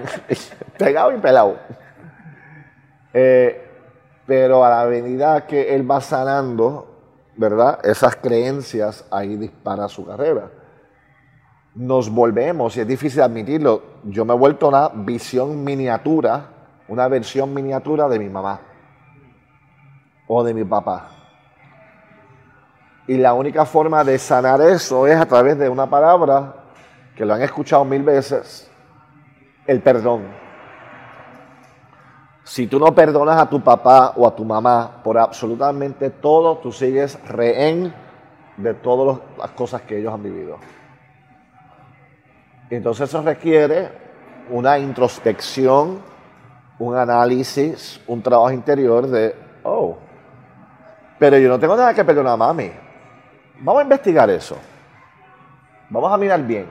[0.78, 1.58] pegado y pelado.
[3.12, 3.66] Eh,
[4.26, 6.86] Pero a la medida que él va sanando,
[7.36, 7.80] ¿verdad?
[7.82, 10.50] Esas creencias, ahí dispara su carrera.
[11.74, 16.46] Nos volvemos, y es difícil admitirlo, yo me he vuelto una visión miniatura,
[16.86, 18.60] una versión miniatura de mi mamá
[20.28, 21.08] o de mi papá.
[23.08, 26.54] Y la única forma de sanar eso es a través de una palabra
[27.16, 28.70] que lo han escuchado mil veces,
[29.66, 30.39] el perdón.
[32.50, 36.72] Si tú no perdonas a tu papá o a tu mamá por absolutamente todo, tú
[36.72, 37.94] sigues rehén
[38.56, 40.56] de todas las cosas que ellos han vivido.
[42.68, 43.88] Entonces eso requiere
[44.50, 46.00] una introspección,
[46.80, 49.32] un análisis, un trabajo interior de,
[49.62, 49.96] oh,
[51.20, 52.72] pero yo no tengo nada que perdonar a mami.
[53.60, 54.56] Vamos a investigar eso.
[55.88, 56.66] Vamos a mirar bien.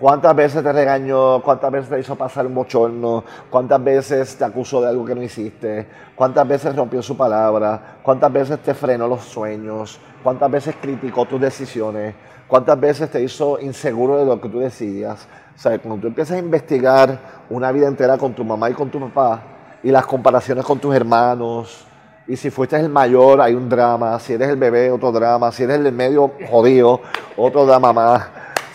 [0.00, 1.40] ¿Cuántas veces te regañó?
[1.40, 3.22] ¿Cuántas veces te hizo pasar un bochorno?
[3.48, 5.86] ¿Cuántas veces te acusó de algo que no hiciste?
[6.16, 7.98] ¿Cuántas veces rompió su palabra?
[8.02, 10.00] ¿Cuántas veces te frenó los sueños?
[10.22, 12.14] ¿Cuántas veces criticó tus decisiones?
[12.48, 15.28] ¿Cuántas veces te hizo inseguro de lo que tú decías?
[15.54, 17.16] O sea, cuando tú empiezas a investigar
[17.48, 19.42] una vida entera con tu mamá y con tu papá
[19.80, 21.86] y las comparaciones con tus hermanos,
[22.26, 24.18] y si fuiste el mayor, hay un drama.
[24.18, 25.52] Si eres el bebé, otro drama.
[25.52, 27.00] Si eres el medio jodido,
[27.36, 28.22] otro drama más.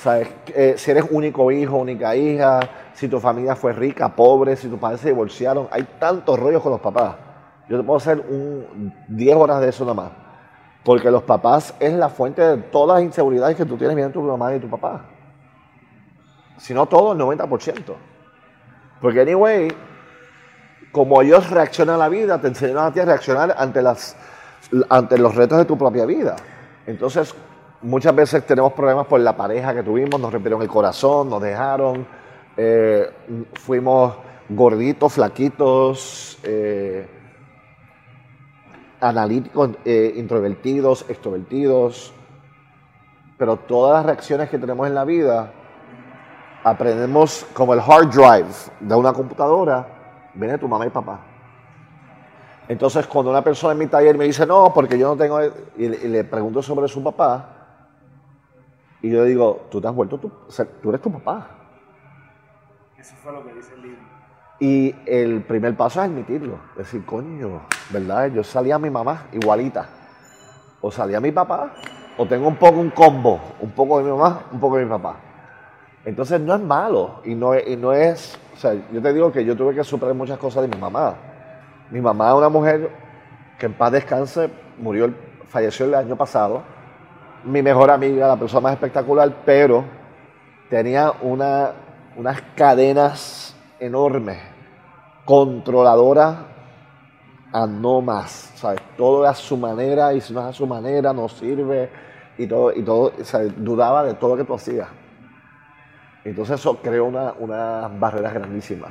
[0.05, 2.59] Eh, si eres único hijo, única hija.
[2.93, 4.55] Si tu familia fue rica, pobre.
[4.55, 5.67] Si tus padres se divorciaron.
[5.71, 7.15] Hay tantos rollos con los papás.
[7.67, 10.11] Yo te puedo hacer un 10 horas de eso nada más.
[10.83, 14.21] Porque los papás es la fuente de todas las inseguridades que tú tienes viendo tu
[14.21, 15.05] mamá y tu papá.
[16.57, 17.95] Si no todo, el 90%.
[19.01, 19.69] Porque, anyway,
[20.91, 24.15] como ellos reaccionan a la vida, te enseñan a ti a reaccionar ante, las,
[24.89, 26.35] ante los retos de tu propia vida.
[26.85, 27.35] Entonces,
[27.81, 32.05] muchas veces tenemos problemas por la pareja que tuvimos, nos rompieron el corazón, nos dejaron,
[32.57, 33.09] eh,
[33.53, 34.15] fuimos
[34.49, 37.07] gorditos, flaquitos, eh,
[39.01, 42.13] analíticos, eh, introvertidos, extrovertidos.
[43.37, 45.53] Pero todas las reacciones que tenemos en la vida,
[46.63, 49.87] aprendemos como el hard drive de una computadora
[50.33, 51.21] viene tu mamá y papá.
[52.67, 55.39] Entonces, cuando una persona en mi taller me dice, no, porque yo no tengo,
[55.75, 57.58] y le, pregunto sobre su papá,
[59.01, 60.31] y yo digo, tú te has vuelto, tu,
[60.81, 61.47] tú eres tu papá.
[62.97, 64.01] Eso fue lo que dice el libro.
[64.59, 68.27] Y el primer paso es admitirlo, decir, coño, ¿verdad?
[68.27, 69.87] Yo salía a mi mamá igualita.
[70.81, 71.73] O salía a mi papá,
[72.17, 74.89] o tengo un poco un combo, un poco de mi mamá, un poco de mi
[74.89, 75.17] papá.
[76.05, 79.45] Entonces no es malo y no, y no es o sea, yo te digo que
[79.45, 81.15] yo tuve que superar muchas cosas de mi mamá.
[81.91, 82.91] Mi mamá, una mujer
[83.57, 85.13] que en paz descanse, murió,
[85.47, 86.61] falleció el año pasado.
[87.43, 89.85] Mi mejor amiga, la persona más espectacular, pero
[90.69, 91.71] tenía una,
[92.15, 94.39] unas cadenas enormes,
[95.25, 96.37] controladoras
[97.51, 98.49] a no más.
[98.55, 98.81] ¿sabes?
[98.97, 101.89] Todo a su manera y si no es a su manera no sirve
[102.37, 103.13] y todo, y todo
[103.57, 104.87] dudaba de todo lo que tú hacías.
[106.25, 108.87] Entonces eso creó una, una barrera grandísima.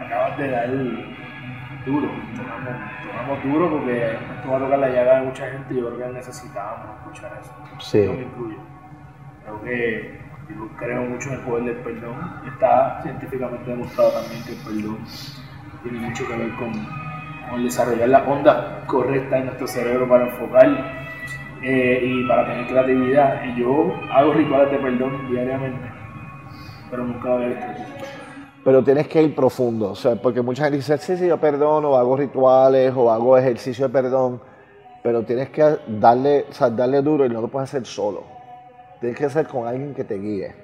[0.00, 0.70] Acabas de dar
[1.84, 5.94] duro, tomamos, duro porque esto va a tocar la llaga de mucha gente y yo
[5.94, 7.52] creo que necesitábamos escuchar eso.
[7.80, 8.04] Sí.
[8.04, 8.58] Yo me incluyo.
[9.42, 12.42] Creo que yo creo mucho en el poder del perdón.
[12.46, 14.98] Está científicamente demostrado también que el perdón
[15.82, 16.72] tiene mucho que ver con,
[17.50, 20.68] con desarrollar la onda correcta en nuestro cerebro para enfocar
[21.62, 23.44] eh, y para tener creatividad.
[23.44, 25.90] Y yo hago rituales de perdón diariamente,
[26.90, 27.48] pero nunca voy a
[28.64, 31.90] pero tienes que ir profundo, o sea, porque mucha gente dice, sí, sí, yo perdono,
[31.90, 34.40] o hago rituales, o hago ejercicio de perdón,
[35.02, 38.22] pero tienes que darle, o sea, darle duro y no lo puedes hacer solo.
[39.00, 40.54] Tienes que hacer con alguien que te guíe.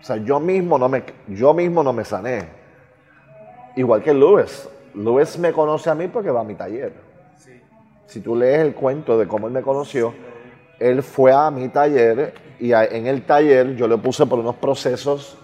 [0.00, 2.48] O sea, yo mismo no me, yo mismo no me sané.
[3.74, 4.68] Igual que Luis.
[4.94, 6.92] Luis me conoce a mí porque va a mi taller.
[8.06, 10.14] Si tú lees el cuento de cómo él me conoció,
[10.78, 15.38] él fue a mi taller y en el taller yo le puse por unos procesos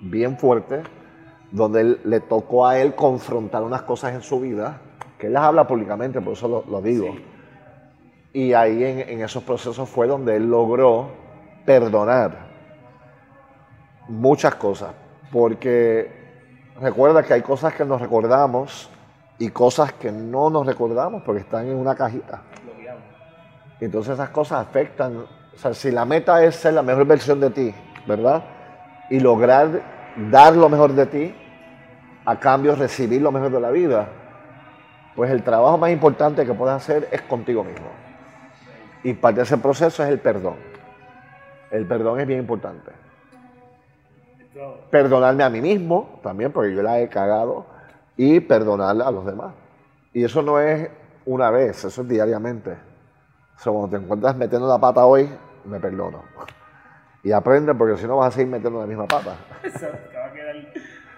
[0.00, 0.84] bien fuertes,
[1.50, 4.80] donde él, le tocó a él confrontar unas cosas en su vida,
[5.18, 7.14] que él las habla públicamente, por eso lo, digo.
[8.32, 11.10] Y ahí en, en esos procesos fue donde él logró
[11.64, 12.50] perdonar
[14.08, 14.94] muchas cosas,
[15.32, 16.10] porque
[16.80, 18.90] recuerda que hay cosas que nos recordamos
[19.38, 22.42] y cosas que no nos recordamos porque están en una cajita.
[23.80, 27.50] Entonces esas cosas afectan, o sea, si la meta es ser la mejor versión de
[27.50, 27.74] ti,
[28.06, 28.44] ¿verdad?
[29.10, 29.82] Y lograr
[30.30, 31.34] dar lo mejor de ti,
[32.24, 34.08] a cambio recibir lo mejor de la vida,
[35.14, 37.88] pues el trabajo más importante que puedes hacer es contigo mismo.
[39.02, 40.56] Y parte de ese proceso es el perdón.
[41.70, 42.90] El perdón es bien importante.
[44.90, 47.66] Perdonarme a mí mismo también, porque yo la he cagado
[48.16, 49.54] y perdonar a los demás.
[50.12, 50.90] Y eso no es
[51.24, 52.72] una vez, eso es diariamente.
[52.72, 55.28] O sea, cuando te encuentras metiendo la pata hoy,
[55.64, 56.22] me perdono.
[57.22, 59.36] Y aprende porque si no vas a seguir metiendo la misma pata.
[59.62, 60.56] Te va a quedar,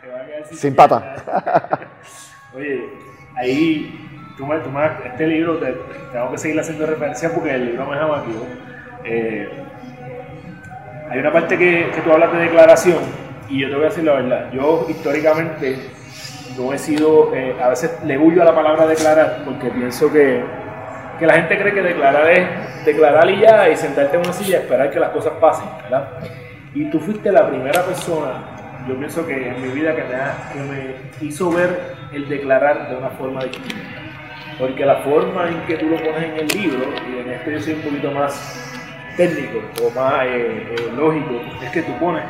[0.01, 1.15] te va a quedar Sin pata.
[2.55, 2.89] Oye,
[3.37, 5.73] ahí, tú me, tú me- este libro, te,
[6.13, 8.47] tengo que seguir haciendo referencia porque el libro me llamativo.
[9.05, 9.49] Eh,
[11.09, 12.99] hay una parte que, que tú hablas de declaración
[13.49, 14.51] y yo te voy a decir la verdad.
[14.53, 15.77] Yo históricamente
[16.57, 20.43] no he sido, eh, a veces le huyo a la palabra declarar porque pienso que,
[21.23, 24.59] que la gente cree que declarar es declarar y ya y sentarte en una silla
[24.59, 26.09] y esperar que las cosas pasen, ¿verdad?
[26.75, 28.43] Y tú fuiste la primera persona,
[28.89, 30.19] yo pienso que en mi vida que me,
[30.53, 34.01] que me hizo ver el declarar de una forma distinta.
[34.59, 37.61] Porque la forma en que tú lo pones en el libro, y en esto yo
[37.61, 38.75] soy un poquito más
[39.17, 42.25] técnico o más eh, eh, lógico, es que tú pones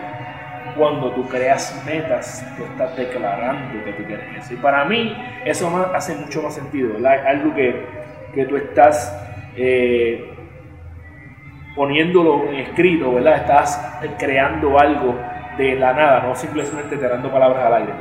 [0.77, 4.53] cuando tú creas metas, tú estás declarando que tú quieres eso.
[4.53, 5.17] Y para mí
[5.47, 7.27] eso hace mucho más sentido, ¿verdad?
[7.27, 8.03] Algo que,
[8.35, 9.19] que tú estás
[9.57, 10.35] eh,
[11.75, 13.37] poniéndolo en escrito, ¿verdad?
[13.37, 15.15] Estás creando algo
[15.57, 17.93] de la nada, no simplemente tirando palabras al aire.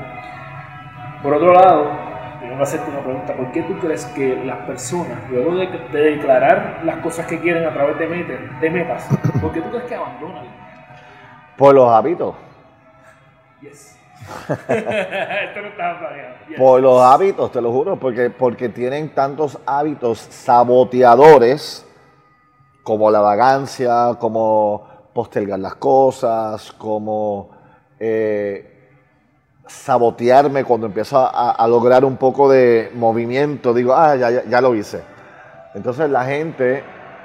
[1.21, 1.91] Por otro lado,
[2.39, 3.33] tengo que hacerte una pregunta.
[3.33, 7.65] ¿Por qué tú crees que las personas, luego de, de declarar las cosas que quieren
[7.65, 9.07] a través de, mete- de metas,
[9.39, 10.45] ¿por qué tú crees que abandonan?
[11.57, 12.35] Por los hábitos.
[13.61, 14.00] Yes.
[16.57, 21.85] Por los hábitos, te lo juro, porque, porque tienen tantos hábitos saboteadores
[22.83, 27.49] como la vagancia, como postergar las cosas, como
[27.99, 28.89] eh,
[29.67, 33.73] sabotearme cuando empiezo a, a lograr un poco de movimiento.
[33.73, 35.01] Digo, ah, ya, ya, ya lo hice.
[35.73, 36.83] Entonces la gente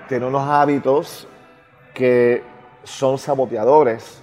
[0.09, 1.26] tiene unos hábitos
[1.94, 2.42] que
[2.84, 4.22] son saboteadores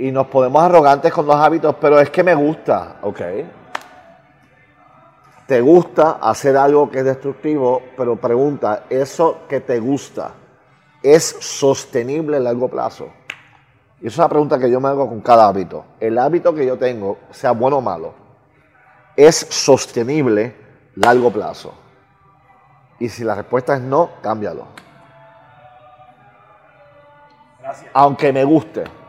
[0.00, 3.20] y nos ponemos arrogantes con los hábitos, pero es que me gusta, ¿ok?
[5.46, 10.32] Te gusta hacer algo que es destructivo, pero pregunta, ¿eso que te gusta
[11.02, 13.10] es sostenible a largo plazo?
[14.00, 15.84] Y esa es la pregunta que yo me hago con cada hábito.
[16.00, 18.14] El hábito que yo tengo, sea bueno o malo,
[19.14, 20.56] ¿es sostenible
[20.96, 21.74] a largo plazo?
[22.98, 24.64] Y si la respuesta es no, cámbialo.
[27.60, 27.90] Gracias.
[27.92, 28.99] Aunque me guste.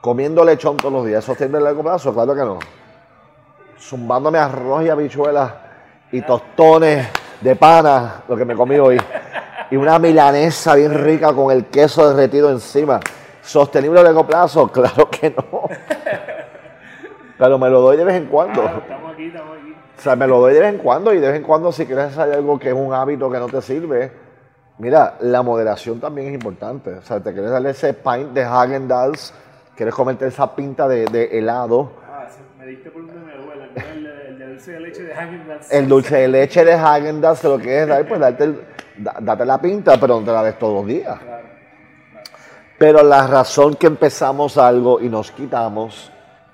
[0.00, 2.14] Comiendo lechón todos los días, ¿es sostenible a largo plazo?
[2.14, 2.58] Claro que no.
[3.78, 5.52] Zumbándome arroz y habichuelas
[6.10, 7.06] y tostones
[7.40, 8.98] de pana, lo que me comí hoy.
[9.70, 12.98] Y una milanesa bien rica con el queso derretido encima.
[13.42, 14.68] ¿Sostenible a largo plazo?
[14.68, 15.62] Claro que no.
[17.38, 18.64] Pero me lo doy de vez en cuando.
[18.64, 19.74] Estamos aquí, estamos aquí.
[19.98, 21.84] O sea, me lo doy de vez en cuando y de vez en cuando si
[21.84, 24.10] quieres hacer algo que es un hábito que no te sirve,
[24.78, 26.90] mira, la moderación también es importante.
[26.94, 29.34] O sea, te quieres darle ese pint de Hagen Dazs,
[29.80, 32.26] quieres comerte esa pinta de, de helado, Ah,
[32.58, 35.72] me diste por no El, de- el de dulce de leche de Häagen-Dazs.
[35.72, 38.60] el dulce de leche de Hagen Dazs, que lo quieres dar, pues darte, el-
[38.98, 41.18] da- date la pinta, pero no te la des todos los días.
[41.18, 41.46] Claro.
[42.76, 46.12] Pero la razón que empezamos algo y nos quitamos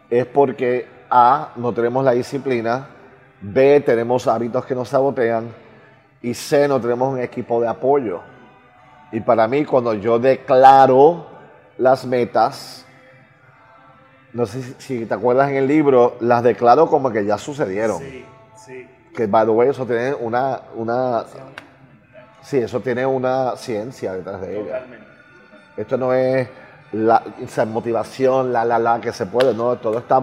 [0.09, 2.87] es porque A, no tenemos la disciplina,
[3.41, 5.49] B, tenemos hábitos que nos sabotean
[6.23, 8.21] y C, no tenemos un equipo de apoyo.
[9.11, 11.27] Y para mí, cuando yo declaro
[11.79, 12.86] las metas,
[14.37, 17.99] no sé si, si te acuerdas en el libro, las declaro como que ya sucedieron.
[18.01, 18.25] Sí,
[18.65, 18.87] sí.
[19.15, 21.25] Que, by the way, eso tiene una, una,
[22.43, 24.65] sí, eso tiene una ciencia detrás de ella.
[24.75, 25.07] Totalmente.
[25.79, 26.49] Esto no es
[26.93, 27.23] la
[27.67, 30.21] motivación, la, la, la, que se puede, no, todo está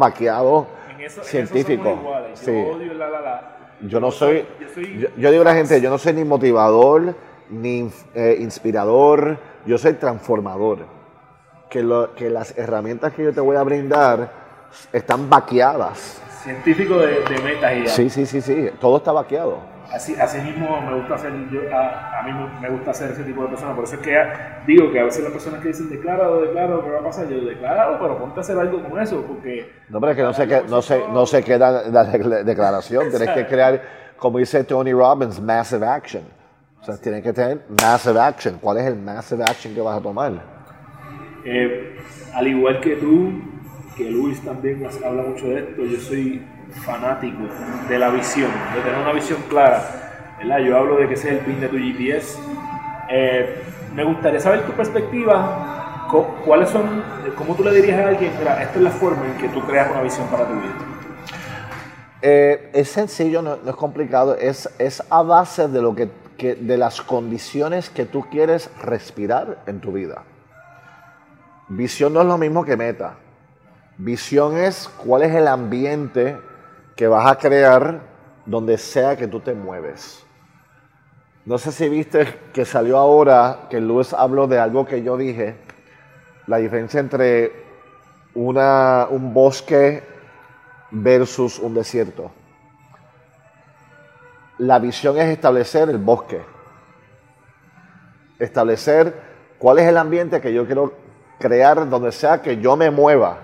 [0.99, 1.97] eso científico.
[1.99, 2.39] iguales.
[2.39, 2.51] Yo Sí.
[2.51, 3.57] odio la la la.
[3.81, 4.99] Yo no soy, Yo soy.
[4.99, 7.15] yo, yo digo a la gente, yo no soy ni motivador,
[7.49, 10.85] ni eh, inspirador, yo soy transformador.
[11.69, 14.29] Que, lo- que las herramientas que yo te voy a brindar
[14.91, 16.21] están vaqueadas.
[16.43, 17.89] científico de, de metas y ya.
[17.89, 19.59] Sí, sí, sí, sí, todo está vaqueado.
[19.91, 23.43] Así, así mismo me gusta hacer, yo, a, a mí me- gusta hacer ese tipo
[23.43, 23.75] de personas.
[23.75, 24.15] Por eso es que
[24.67, 27.27] digo que a veces las personas que dicen decláralo, declaro, ¿qué va a pasar?
[27.27, 30.33] Yo declaro, pero ponte a hacer algo con eso, porque No, pero es que no
[30.33, 33.09] se, queda- no se, no se queda la de- declaración.
[33.09, 33.81] Tienes que crear,
[34.17, 36.23] como dice Tony Robbins, massive action.
[36.81, 38.57] O sea, tienes que tener massive action.
[38.59, 40.52] ¿Cuál es el massive action que vas a tomar?
[41.45, 41.97] Eh,
[42.33, 43.31] al igual que tú,
[43.97, 46.41] que Luis también habla mucho de esto, yo soy
[46.85, 47.43] fanático
[47.89, 50.35] de la visión, de tener una visión clara.
[50.39, 50.59] ¿verdad?
[50.59, 52.39] Yo hablo de que sea el pin de tu GPS.
[53.09, 53.61] Eh,
[53.95, 56.07] me gustaría saber tu perspectiva,
[56.45, 57.03] cuáles son,
[57.35, 59.91] cómo tú le dirías a alguien, mira, esta es la forma en que tú creas
[59.91, 60.73] una visión para tu vida.
[62.21, 64.35] Eh, es sencillo, no, es complicado.
[64.37, 66.09] Es, es a base de, lo que-
[66.55, 70.23] de las condiciones que tú quieres respirar en tu vida.
[71.69, 73.15] Visión no es lo mismo que meta.
[73.97, 76.39] Visión es cuál es el ambiente
[76.95, 78.01] que vas a crear
[78.45, 80.25] donde sea que tú te mueves.
[81.45, 85.57] No sé si viste que salió ahora que Luis habló de algo que yo dije,
[86.47, 87.51] la diferencia entre
[88.33, 90.03] una, un bosque
[90.91, 92.31] versus un desierto.
[94.57, 96.41] La visión es establecer el bosque,
[98.39, 99.13] establecer
[99.57, 101.02] cuál es el ambiente que yo quiero
[101.39, 103.39] crear donde sea que yo me mueva,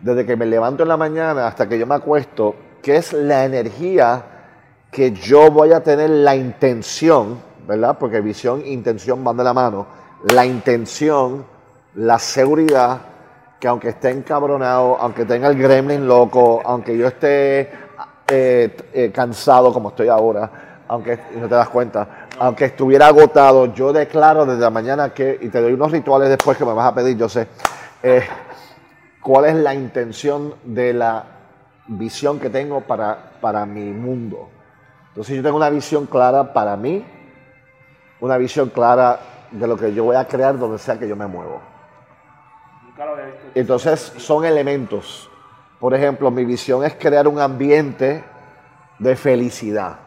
[0.00, 3.44] desde que me levanto en la mañana hasta que yo me acuesto, que es la
[3.44, 4.22] energía
[4.90, 7.98] que yo voy a tener la intención, ¿verdad?
[7.98, 9.86] Porque visión e intención van de la mano,
[10.32, 11.44] la intención,
[11.94, 13.00] la seguridad,
[13.60, 17.70] que aunque esté encabronado, aunque tenga el gremlin loco, aunque yo esté
[18.28, 23.92] eh, eh, cansado como estoy ahora, aunque no te das cuenta, aunque estuviera agotado, yo
[23.92, 26.94] declaro desde la mañana que, y te doy unos rituales después que me vas a
[26.94, 27.48] pedir, yo sé,
[28.02, 28.22] eh,
[29.22, 31.24] cuál es la intención de la
[31.88, 34.48] visión que tengo para, para mi mundo.
[35.08, 37.04] Entonces yo tengo una visión clara para mí,
[38.20, 39.18] una visión clara
[39.50, 41.60] de lo que yo voy a crear donde sea que yo me muevo.
[43.54, 45.30] Entonces son elementos.
[45.78, 48.24] Por ejemplo, mi visión es crear un ambiente
[48.98, 49.98] de felicidad,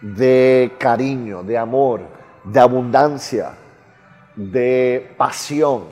[0.00, 2.02] de cariño, de amor,
[2.44, 3.52] de abundancia,
[4.36, 5.84] de pasión,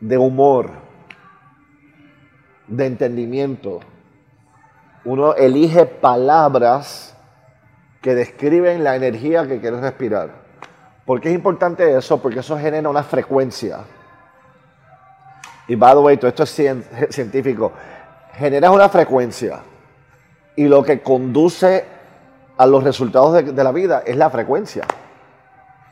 [0.00, 0.70] de humor,
[2.66, 3.80] de entendimiento.
[5.04, 7.16] Uno elige palabras
[8.00, 10.30] que describen la energía que quieres respirar.
[11.06, 12.20] ¿Por qué es importante eso?
[12.20, 13.80] Porque eso genera una frecuencia.
[15.68, 16.50] Y by the way, todo esto es
[17.10, 17.72] científico.
[18.34, 19.60] Generas una frecuencia
[20.56, 21.93] y lo que conduce
[22.56, 24.84] a los resultados de, la vida es la frecuencia.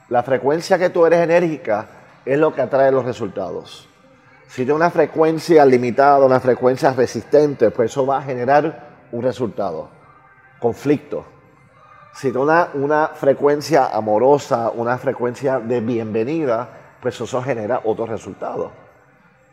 [0.08, 1.86] La frecuencia que tú eres enérgica
[2.24, 3.88] es lo que atrae los resultados.
[4.48, 9.88] Si tienes una frecuencia limitada, una frecuencia resistente, pues eso va a generar un resultado.
[10.60, 11.24] Conflicto.
[12.14, 16.68] Si tienes una, una frecuencia amorosa, una frecuencia de bienvenida,
[17.00, 18.70] pues eso genera otros resultados.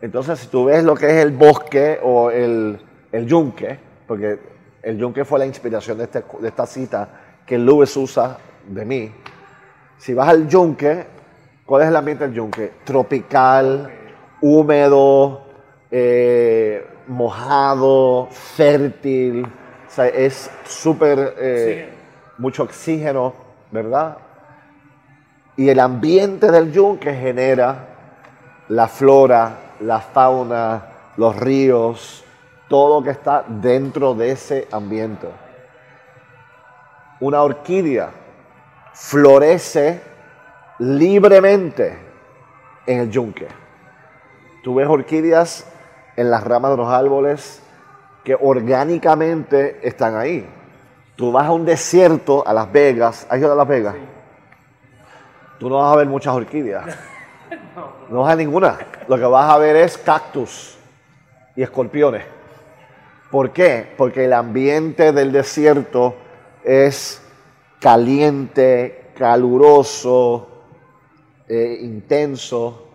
[0.01, 2.79] Entonces, si tú ves lo que es el bosque o el,
[3.11, 4.39] el yunque, porque
[4.81, 7.09] el yunque fue la inspiración de, este, de esta cita
[7.45, 9.11] que Lewis usa de mí.
[9.97, 11.05] Si vas al yunque,
[11.65, 12.71] ¿cuál es el ambiente del yunque?
[12.83, 13.91] Tropical,
[14.41, 15.41] húmedo,
[15.91, 19.45] eh, mojado, fértil.
[19.45, 21.89] O sea, es súper, eh,
[22.37, 23.33] mucho oxígeno,
[23.71, 24.17] ¿verdad?
[25.57, 27.87] Y el ambiente del yunque genera
[28.69, 30.83] la flora, la fauna,
[31.17, 32.23] los ríos,
[32.69, 35.27] todo que está dentro de ese ambiente.
[37.19, 38.11] Una orquídea
[38.93, 40.01] florece
[40.77, 41.97] libremente
[42.85, 43.47] en el yunque.
[44.63, 45.65] Tú ves orquídeas
[46.15, 47.61] en las ramas de los árboles
[48.23, 50.47] que orgánicamente están ahí.
[51.15, 53.95] Tú vas a un desierto, a Las Vegas, ¿has ido a Las Vegas?
[55.59, 56.85] Tú no vas a ver muchas orquídeas.
[58.09, 58.77] No vas a ninguna.
[59.07, 60.77] Lo que vas a ver es cactus
[61.55, 62.23] y escorpiones.
[63.31, 63.93] ¿Por qué?
[63.95, 66.15] Porque el ambiente del desierto
[66.63, 67.21] es
[67.79, 70.47] caliente, caluroso,
[71.47, 72.87] eh, intenso,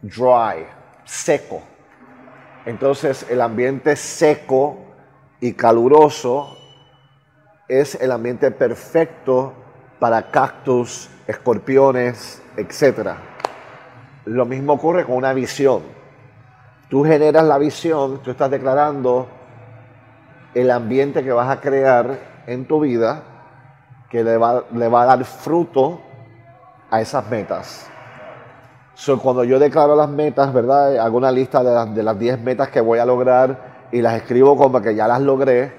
[0.00, 0.66] dry,
[1.04, 1.62] seco.
[2.64, 4.76] Entonces el ambiente seco
[5.40, 6.56] y caluroso
[7.66, 9.52] es el ambiente perfecto
[9.98, 13.16] para cactus, escorpiones, etc.
[14.26, 15.82] Lo mismo ocurre con una visión.
[16.88, 19.41] Tú generas la visión, tú estás declarando
[20.54, 23.22] el ambiente que vas a crear en tu vida
[24.10, 26.00] que le va, le va a dar fruto
[26.90, 27.88] a esas metas.
[28.94, 30.98] So, cuando yo declaro las metas, ¿verdad?
[30.98, 34.80] Hago una lista de las, 10 metas que voy a lograr y las escribo como
[34.82, 35.72] que ya las logré.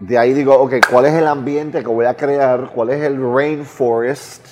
[0.00, 2.70] De ahí digo, ok, ¿cuál es el ambiente que voy a crear?
[2.74, 4.44] ¿Cuál es el rainforest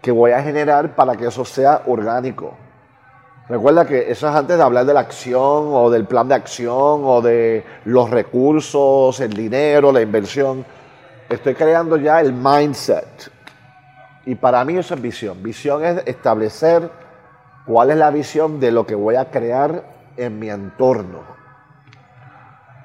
[0.00, 2.54] que voy a generar para que eso sea orgánico?
[3.48, 7.02] Recuerda que eso es antes de hablar de la acción o del plan de acción
[7.04, 10.64] o de los recursos, el dinero, la inversión.
[11.28, 13.30] Estoy creando ya el mindset.
[14.24, 15.40] Y para mí eso es visión.
[15.44, 16.90] Visión es establecer
[17.66, 19.84] cuál es la visión de lo que voy a crear
[20.16, 21.20] en mi entorno.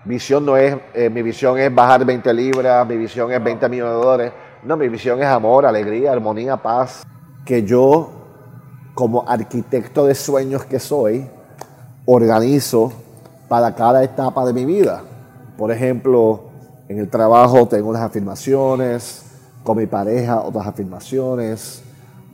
[0.06, 3.96] Visión no es, eh, mi visión es bajar 20 libras, mi visión es 20 millones
[3.96, 4.34] de dólares.
[4.62, 7.04] No, mi visión es amor, alegría, armonía, paz.
[7.44, 8.21] Que yo
[8.94, 11.28] como arquitecto de sueños que soy,
[12.06, 12.92] organizo
[13.48, 15.04] para cada etapa de mi vida.
[15.58, 16.44] Por ejemplo,
[16.88, 19.24] en el trabajo tengo unas afirmaciones,
[19.64, 21.84] con mi pareja otras afirmaciones,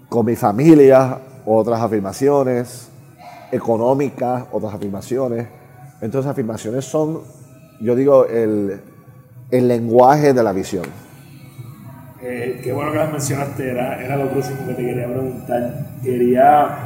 [0.09, 2.89] con mi familia otras afirmaciones,
[3.51, 5.47] económicas otras afirmaciones.
[6.01, 7.21] Entonces afirmaciones son,
[7.79, 8.81] yo digo, el,
[9.51, 10.85] el lenguaje de la visión.
[12.21, 15.73] Eh, qué bueno que las mencionaste, era, era lo próximo que te quería preguntar.
[16.03, 16.77] Quería,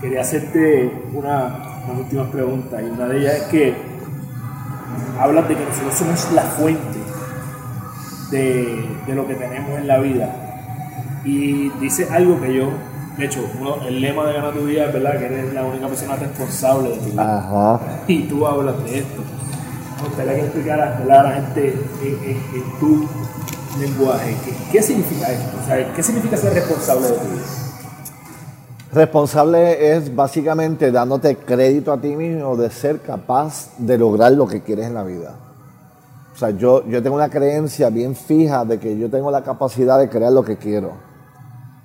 [0.00, 3.74] quería hacerte una, unas últimas preguntas y una de ellas es que
[5.18, 6.98] hablas de que nosotros somos la fuente
[8.30, 10.28] de, de lo que tenemos en la vida.
[11.24, 12.70] Y dice algo que yo,
[13.18, 15.88] de hecho, uno- el lema de Gana tu Vida es verdad que eres la única
[15.88, 17.38] persona responsable de tu vida.
[17.38, 17.80] Ajá.
[18.06, 19.22] Y tú hablas de esto.
[20.00, 23.06] Me gustaría que explicaras a la gente en, en- en tu
[23.78, 25.58] lenguaje ¿qué, qué significa esto.
[25.62, 27.26] O sea, ¿qué significa ser responsable de tu?
[28.92, 34.62] Responsable es básicamente dándote crédito a ti mismo de ser capaz de lograr lo que
[34.62, 35.36] quieres en la vida.
[36.34, 39.98] O sea, yo, yo tengo una creencia bien fija de que yo tengo la capacidad
[39.98, 40.92] de crear lo que quiero.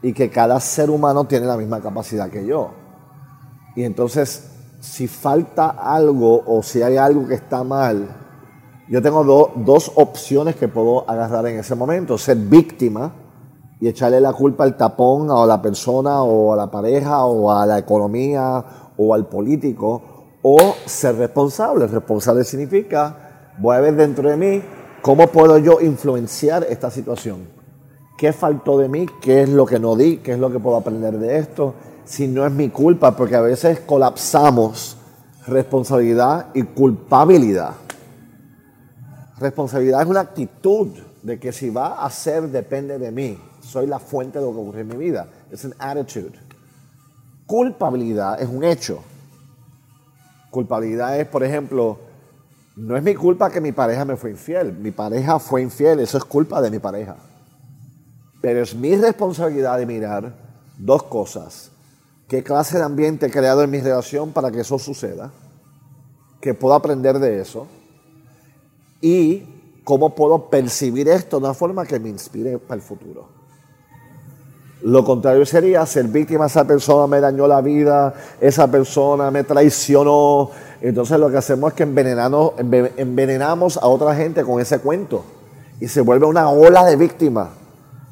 [0.01, 2.71] Y que cada ser humano tiene la misma capacidad que yo.
[3.75, 4.45] Y entonces,
[4.79, 8.07] si falta algo o si hay algo que está mal,
[8.87, 12.17] yo tengo do- dos opciones que puedo agarrar en ese momento.
[12.17, 13.13] Ser víctima
[13.79, 17.65] y echarle la culpa al tapón a la persona o a la pareja o a
[17.65, 18.63] la economía
[18.97, 20.01] o al político
[20.41, 21.87] o ser responsable.
[21.87, 24.61] Responsable significa, voy a ver dentro de mí
[25.01, 27.47] cómo puedo yo influenciar esta situación.
[28.17, 29.07] ¿Qué faltó de mí?
[29.21, 30.17] ¿Qué es lo que no di?
[30.17, 31.73] ¿Qué es lo que puedo aprender de esto?
[32.05, 34.95] Si no es mi culpa, porque a veces colapsamos
[35.47, 37.71] responsabilidad y culpabilidad.
[39.37, 40.87] Responsabilidad es una actitud
[41.21, 43.37] de que si va a ser depende de mí.
[43.61, 45.27] Soy la fuente de lo que ocurre en mi vida.
[45.51, 46.39] Es un attitude.
[47.45, 49.01] Culpabilidad es un hecho.
[50.51, 51.99] Culpabilidad es, por ejemplo,
[52.77, 54.73] no es mi culpa que mi pareja me fue infiel.
[54.73, 57.17] Mi pareja fue infiel, eso es culpa de mi pareja.
[58.41, 60.33] Pero es mi responsabilidad de mirar
[60.77, 61.71] dos cosas.
[62.27, 65.31] ¿Qué clase de ambiente he creado en mi relación para que eso suceda?
[66.41, 67.67] ¿Qué puedo aprender de eso?
[69.01, 69.43] Y
[69.83, 73.27] cómo puedo percibir esto de una forma que me inspire para el futuro.
[74.81, 80.51] Lo contrario sería ser víctima, esa persona me dañó la vida, esa persona me traicionó.
[80.81, 85.23] Entonces lo que hacemos es que envenenamos, enve- envenenamos a otra gente con ese cuento
[85.79, 87.49] y se vuelve una ola de víctimas.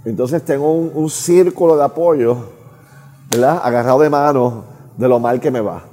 [0.06, 2.38] Entonces tengo un, un círculo de apoyo,
[3.30, 3.62] ¿verdad?
[3.64, 4.64] Agarrado de mano
[4.98, 5.84] de lo mal que me va.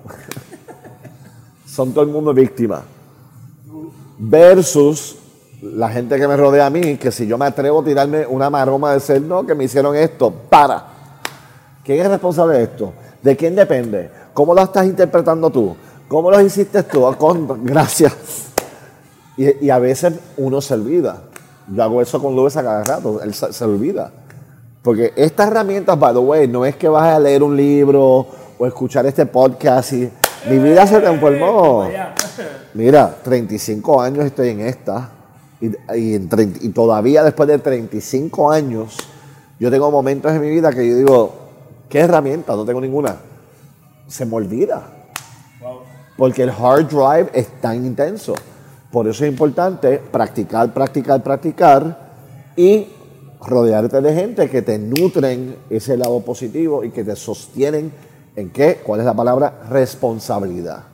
[1.66, 2.82] Son todo el mundo víctimas
[4.20, 5.16] versus
[5.62, 8.50] la gente que me rodea a mí, que si yo me atrevo a tirarme una
[8.50, 10.84] maroma de ser, no, que me hicieron esto, para.
[11.84, 12.92] ¿Quién es responsable de esto?
[13.22, 14.10] ¿De quién depende?
[14.34, 15.74] ¿Cómo lo estás interpretando tú?
[16.08, 17.06] ¿Cómo lo hiciste tú?
[17.06, 18.14] Ah, con- gracias.
[19.36, 21.22] Y, a veces uno se olvida.
[21.68, 24.10] Yo hago eso con Luis a cada rato, él se, se olvida.
[24.82, 28.26] Porque estas herramientas, by the way, no es que vas a leer un libro
[28.58, 30.10] o escuchar este podcast y
[30.48, 31.88] mi vida se transformó.
[32.74, 35.10] Mira, 35 años estoy en esta
[35.60, 35.68] y,
[35.98, 38.96] y en 30 y todavía después de 35 años
[39.60, 41.34] yo tengo momentos en mi vida que yo digo,
[41.90, 42.56] ¿qué herramienta?
[42.56, 43.16] No tengo ninguna.
[44.08, 44.82] Se me olvida.
[46.16, 48.34] Porque el hard drive es tan intenso.
[48.90, 52.10] Por eso es importante practicar, practicar, practicar
[52.56, 52.88] y
[53.46, 57.92] rodearte de gente que te nutren ese lado positivo y que te sostienen
[58.36, 59.60] en qué, ¿cuál es la palabra?
[59.68, 60.84] Responsabilidad.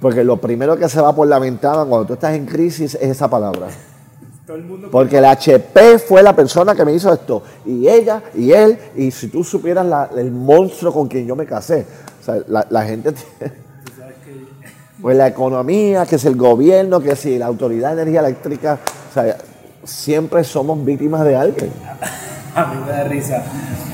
[0.00, 3.10] Porque lo primero que se va por la ventana cuando tú estás en crisis es
[3.10, 3.66] esa palabra.
[4.90, 7.42] Porque el HP fue la persona que me hizo esto.
[7.66, 11.44] Y ella, y él, y si tú supieras la- el monstruo con quien yo me
[11.44, 11.84] casé.
[12.20, 13.52] O sea, la, la gente tiene-
[15.02, 18.78] Pues la economía, que es el gobierno, que si la autoridad de energía eléctrica.
[19.10, 19.36] O sea,
[19.84, 21.72] siempre somos víctimas de alguien.
[22.70, 23.42] A mí me da risa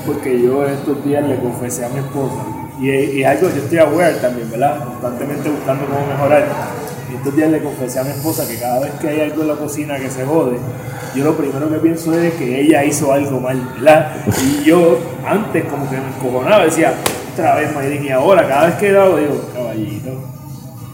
[0.06, 2.36] porque yo estos días le confesé a mi esposa
[2.80, 4.84] y, y es algo que yo estoy aware también, ¿verdad?
[4.84, 6.44] Constantemente buscando cómo mejorar.
[7.10, 9.48] Y estos días le confesé a mi esposa que cada vez que hay algo en
[9.48, 10.56] la cocina que se jode,
[11.14, 14.12] yo lo primero que pienso es que ella hizo algo mal, ¿verdad?
[14.42, 16.92] Y yo antes como que me encojonaba, decía,
[17.32, 20.10] otra vez Mayrin, y ahora cada vez que lo hago digo, caballito,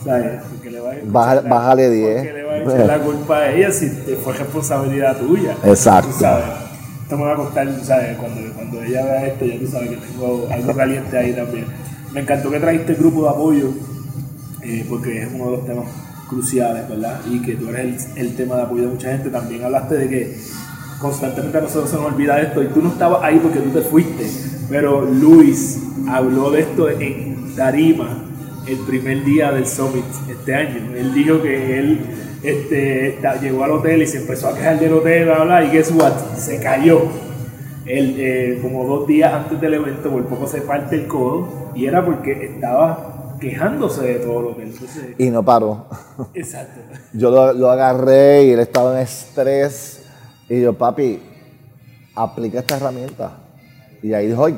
[0.05, 0.41] ¿sabes?
[0.51, 2.15] Porque le va a Baja- bájale 10.
[2.17, 5.55] Porque le va a echar la culpa a ella si te fue responsabilidad tuya.
[5.65, 6.13] Exacto.
[6.19, 6.45] Sabes.
[7.11, 8.17] Esto me va a costar, ¿sabes?
[8.19, 11.67] Cuando, cuando ella vea esto, ya tú sabes que tengo algo caliente ahí también.
[12.13, 13.71] Me encantó que trajiste el grupo de apoyo,
[14.63, 15.87] eh, porque es uno de los temas
[16.29, 17.21] cruciales, ¿verdad?
[17.29, 19.29] Y que tú eres el, el tema de apoyo de mucha gente.
[19.29, 20.37] También hablaste de que
[21.01, 23.81] constantemente a nosotros se nos olvida esto y tú no estabas ahí porque tú te
[23.81, 24.31] fuiste.
[24.69, 28.23] Pero Luis habló de esto en Tarima
[28.69, 30.95] el primer día del Summit este año.
[30.95, 32.01] Él dijo que él
[32.43, 35.93] este, llegó al hotel y se empezó a quejar del hotel, bla, bla, y guess
[35.93, 36.13] what?
[36.37, 37.03] Se cayó.
[37.87, 41.87] Él, eh, como dos días antes del evento, por poco se parte el codo y
[41.87, 45.87] era porque estaba quejándose de todo lo que él entonces, Y no paró.
[46.35, 46.81] Exacto.
[47.13, 50.03] Yo lo, lo agarré y él estaba en estrés.
[50.49, 51.21] Y yo, papi,
[52.15, 53.39] aplica esta herramienta.
[54.03, 54.57] Y ahí dijo, "Ay,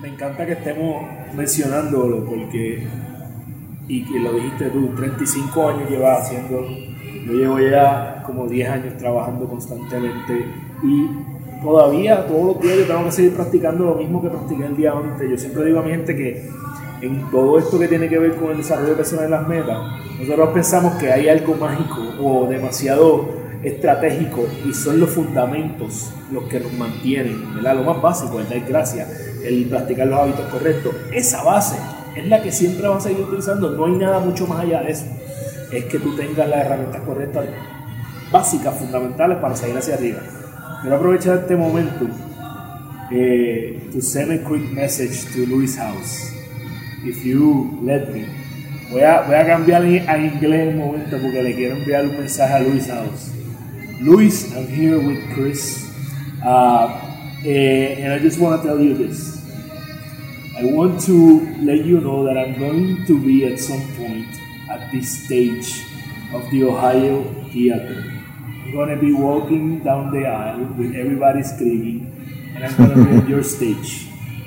[0.00, 1.04] Me encanta que estemos
[1.34, 2.86] mencionándolo porque,
[3.88, 6.66] y que lo dijiste tú, 35 años llevas haciendo,
[7.26, 10.46] yo llevo ya como 10 años trabajando constantemente
[10.82, 11.08] y
[11.62, 14.92] todavía todos los días yo tengo que seguir practicando lo mismo que practiqué el día
[14.92, 15.30] antes.
[15.30, 16.48] Yo siempre digo a mi gente que
[17.00, 19.78] en todo esto que tiene que ver con el desarrollo personal de las metas,
[20.18, 23.28] nosotros pensamos que hay algo mágico o demasiado
[23.62, 27.76] estratégico y son los fundamentos los que nos mantienen, ¿verdad?
[27.76, 29.08] Lo más básico, el dar gracias,
[29.42, 30.94] el practicar los hábitos correctos.
[31.12, 31.76] Esa base
[32.16, 34.92] es la que siempre vas a seguir utilizando, no hay nada mucho más allá de
[34.92, 35.06] eso.
[35.72, 37.46] Es que tú tengas las herramientas correctas,
[38.30, 40.20] básicas, fundamentales para seguir hacia arriba.
[40.82, 42.06] Quiero aprovechar este momento
[43.10, 46.32] eh, to send a quick message to Luis House.
[47.04, 48.26] If you let me.
[48.90, 52.54] Voy a, voy a cambiar a inglés un momento porque le quiero enviar un mensaje
[52.54, 53.32] a Luis House.
[54.00, 55.90] Luis, I'm here with Chris,
[56.44, 56.88] uh,
[57.44, 59.33] eh, and I just want to tell you this.
[60.56, 64.30] I want to let you know that I'm going to be at some point
[64.70, 65.82] at this stage
[66.32, 68.04] of the Ohio Theater.
[68.62, 72.06] I'm going to be walking down the aisle with everybody screaming,
[72.54, 74.06] and I'm going to be on your stage.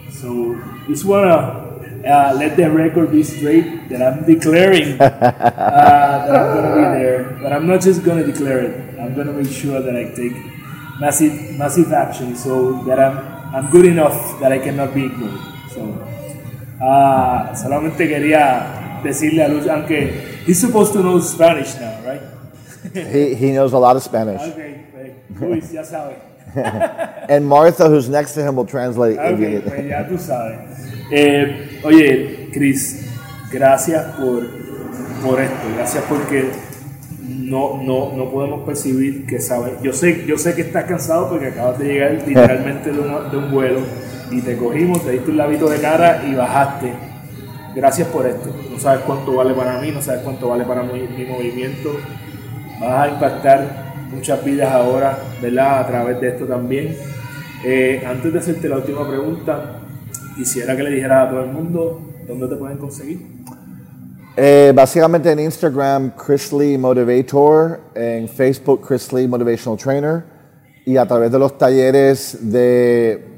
[0.09, 0.55] So
[0.87, 6.55] just want to uh, let the record be straight that I'm declaring uh, that I'm
[6.55, 7.37] going to be there.
[7.43, 8.97] But I'm not just going to declare it.
[8.97, 10.39] I'm going to make sure that I take
[11.01, 13.17] massive, massive action so that I'm,
[13.53, 15.56] I'm good enough that I cannot be ignored.
[15.77, 20.11] So, uh, solamente quería decirle a Luz, aunque
[20.47, 22.21] he's supposed to know Spanish now, right?
[23.13, 24.41] he, he knows a lot of Spanish.
[24.41, 26.15] Okay, pues, Luis, ya sabe.
[27.29, 29.17] And Martha, who's next to him, will translate.
[29.19, 30.59] if you Ok, need- pues ya tú sabes.
[31.11, 33.05] Eh, oye, Chris,
[33.51, 34.43] gracias por,
[35.23, 36.49] por esto, gracias porque
[37.27, 39.73] no, no, no podemos percibir que sabes.
[39.83, 43.37] Yo sé, yo sé que estás cansado porque acabas de llegar literalmente de, una- de
[43.37, 43.79] un vuelo
[44.31, 46.93] y te cogimos, te diste un labito de cara y bajaste.
[47.75, 48.49] Gracias por esto.
[48.71, 51.91] No sabes cuánto vale para mí, no sabes cuánto vale para mi, mi movimiento.
[52.79, 55.79] Vas a impactar muchas vidas ahora, ¿verdad?
[55.79, 56.95] A través de esto también.
[57.63, 59.81] Eh, antes de hacerte la última pregunta,
[60.35, 63.19] quisiera que le dijeras a todo el mundo dónde te pueden conseguir.
[64.35, 70.23] Eh, básicamente en Instagram, Chris Lee Motivator, en Facebook, Chris Lee Motivational Trainer,
[70.85, 73.36] y a través de los talleres de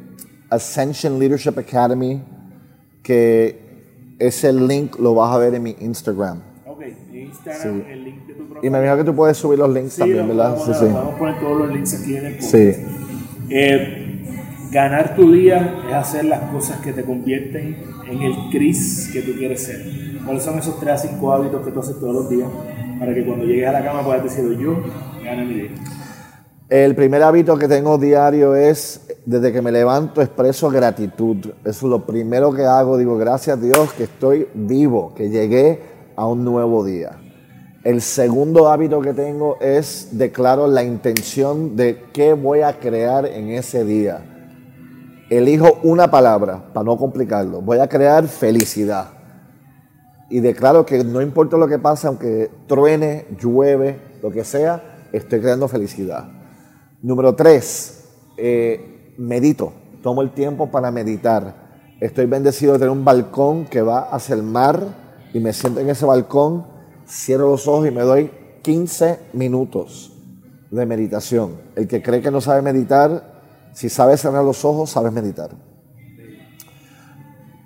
[0.49, 2.21] Ascension Leadership Academy,
[3.03, 3.59] que
[4.19, 6.41] ese link lo vas a ver en mi Instagram.
[6.65, 8.67] Ok, en Instagram, el link de tu profile.
[8.67, 10.51] Y me imagino que tú puedes subir los links Sí, también, ¿verdad?
[10.51, 10.85] Vamos, Sí, sí.
[10.93, 12.51] vamos a poner todos los links aquí en el podcast.
[12.51, 12.85] Sí.
[13.51, 14.05] Eh,
[14.71, 17.77] ganar tu día es hacer las cosas que te convierten
[18.07, 19.81] en el Chris que tú quieres ser.
[20.25, 22.49] ¿Cuáles son esos 3 a 5 hábitos que tú haces todos los días
[22.99, 24.83] para que cuando llegues a la cama puedas decir yo
[25.23, 25.69] gane mi día?
[26.69, 31.37] El primer hábito que tengo diario es, desde que me levanto, expreso gratitud.
[31.63, 32.97] Eso es lo primero que hago.
[32.97, 35.81] Digo, gracias a Dios que estoy vivo, que llegué
[36.15, 37.11] a un nuevo día.
[37.83, 43.49] El segundo hábito que tengo es, declaro la intención de qué voy a crear en
[43.49, 44.25] ese día.
[45.29, 47.61] Elijo una palabra, para no complicarlo.
[47.61, 49.11] Voy a crear felicidad.
[50.29, 55.39] Y declaro que no importa lo que pase, aunque truene, llueve, lo que sea, estoy
[55.39, 56.29] creando felicidad.
[57.01, 59.73] Número tres, eh, medito.
[60.01, 61.69] Tomo el tiempo para meditar.
[61.99, 64.79] Estoy bendecido de tener un balcón que va hacia el mar
[65.33, 66.65] y me siento en ese balcón,
[67.05, 68.31] cierro los ojos y me doy
[68.61, 70.13] 15 minutos
[70.71, 71.57] de meditación.
[71.75, 73.41] El que cree que no sabe meditar,
[73.73, 75.51] si sabe cerrar los ojos, sabe meditar.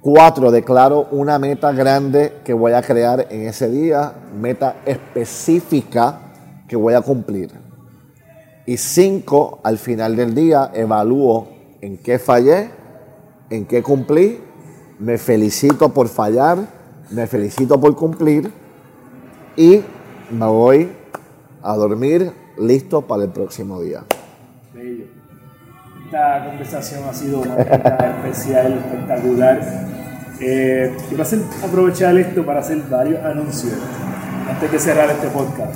[0.02, 6.20] Cuatro, declaro una meta grande que voy a crear en ese día, meta específica
[6.68, 7.62] que voy a cumplir.
[8.65, 11.49] Y cinco, al final del día, evalúo
[11.81, 12.69] en qué fallé,
[13.49, 14.40] en qué cumplí,
[14.99, 16.60] me felicito por fallar,
[17.11, 18.52] me felicito por cumplir
[19.57, 19.81] y
[20.31, 20.90] me voy
[21.61, 24.03] a dormir listo para el próximo día.
[24.73, 25.06] Bello.
[26.06, 29.61] Esta conversación ha sido una especial, espectacular.
[30.40, 33.73] Eh, quiero hacer- aprovechar esto para hacer varios anuncios
[34.49, 35.76] antes de cerrar este podcast.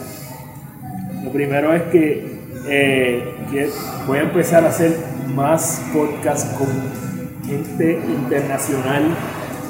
[1.23, 2.36] Lo primero es que,
[2.67, 3.69] eh, que
[4.05, 4.97] voy a empezar a hacer
[5.35, 6.67] más podcasts con
[7.47, 9.03] gente internacional,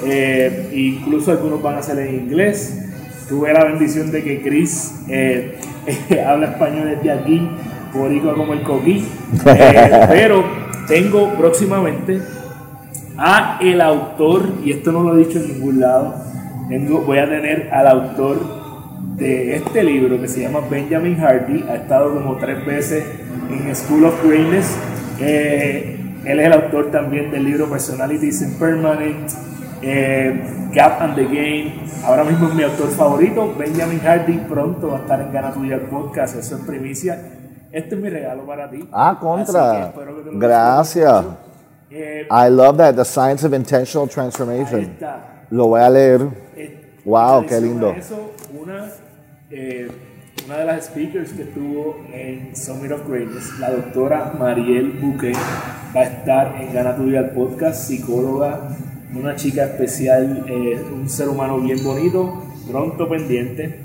[0.03, 2.83] eh, incluso algunos van a ser en inglés.
[3.29, 5.59] Tuve la bendición de que Chris eh,
[6.25, 7.49] habla español desde aquí,
[7.93, 9.05] boricua como el coquí,
[9.45, 10.43] Eh, pero
[10.87, 12.21] tengo próximamente
[13.17, 16.15] a el autor, y esto no lo he dicho en ningún lado,
[16.69, 18.66] tengo, voy a tener al autor
[19.15, 21.65] de este libro que se llama Benjamin Hardy.
[21.69, 23.03] Ha estado como tres veces
[23.49, 24.77] en School of Greatness.
[25.19, 29.31] Eh, él es el autor también del libro Personalities Impermanent,
[29.81, 31.73] eh, Gap and the Game.
[32.03, 33.53] Ahora mismo es mi autor favorito.
[33.57, 36.35] Benjamin Hardy pronto va a estar en Gana Tuya Podcast.
[36.35, 37.19] Eso es primicia.
[37.71, 38.87] Este es mi regalo para ti.
[38.91, 39.93] Ah, contra.
[40.33, 41.25] Gracias.
[41.89, 44.97] Eh, I love that, The Science of Intentional Transformation.
[45.49, 46.27] Lo voy a leer.
[46.55, 47.91] Eh, wow, qué lindo.
[47.91, 48.91] Eso, una,
[49.49, 49.87] eh,
[50.45, 55.35] una de las speakers que estuvo en Summit of Greatness, la doctora Marielle Bouquet,
[55.95, 58.75] va a estar en Gana tu Vida podcast, psicóloga,
[59.13, 60.45] una chica especial,
[60.93, 63.79] un ser humano bien bonito, pronto pendiente.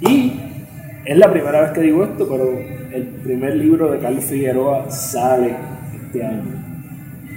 [0.00, 0.40] Y
[1.04, 2.58] es la primera vez que digo esto, pero
[2.92, 5.54] el primer libro de Carlos Figueroa sale
[6.04, 6.60] este año.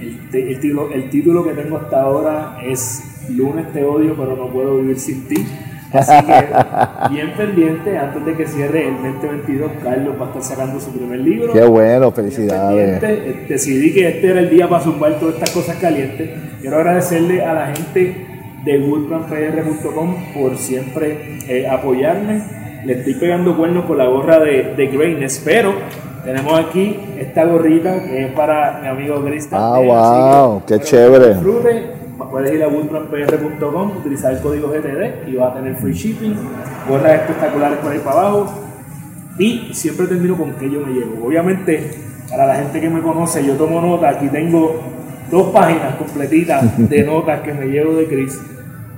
[0.00, 4.78] El, título, el título que tengo hasta ahora es Lunes te odio, pero no puedo
[4.78, 5.46] vivir sin ti.
[5.94, 10.80] Así que, bien pendiente, antes de que cierre el 2022, Carlos va a estar sacando
[10.80, 11.52] su primer libro.
[11.52, 13.02] Qué bueno, felicidades.
[13.02, 16.30] Eh, decidí que este era el día para zumbar todas estas cosas calientes.
[16.60, 18.26] Quiero agradecerle a la gente
[18.64, 22.42] de woodmanpr.com por siempre eh, apoyarme.
[22.84, 25.74] Le estoy pegando cuernos con la gorra de, de Greatness, pero
[26.24, 29.60] tenemos aquí esta gorrita que es para mi amigo Cristian.
[29.62, 31.36] Ah, wow, qué chévere.
[32.34, 36.34] Puedes ir a woodmanpr.com, utilizar el código GTD y vas a tener free shipping,
[36.88, 38.52] gorras espectaculares por ahí para abajo.
[39.38, 41.28] Y siempre termino con que yo me llevo.
[41.28, 41.92] Obviamente,
[42.28, 44.08] para la gente que me conoce, yo tomo nota.
[44.08, 44.80] Aquí tengo
[45.30, 48.36] dos páginas completitas de notas que me llevo de Chris.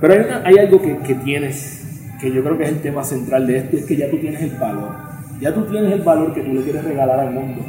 [0.01, 1.85] Pero hay, hay algo que, que tienes,
[2.19, 4.41] que yo creo que es el tema central de esto, es que ya tú tienes
[4.41, 5.07] el valor
[5.39, 7.61] ya tú tienes el valor que tú le quieres regalar al mundo.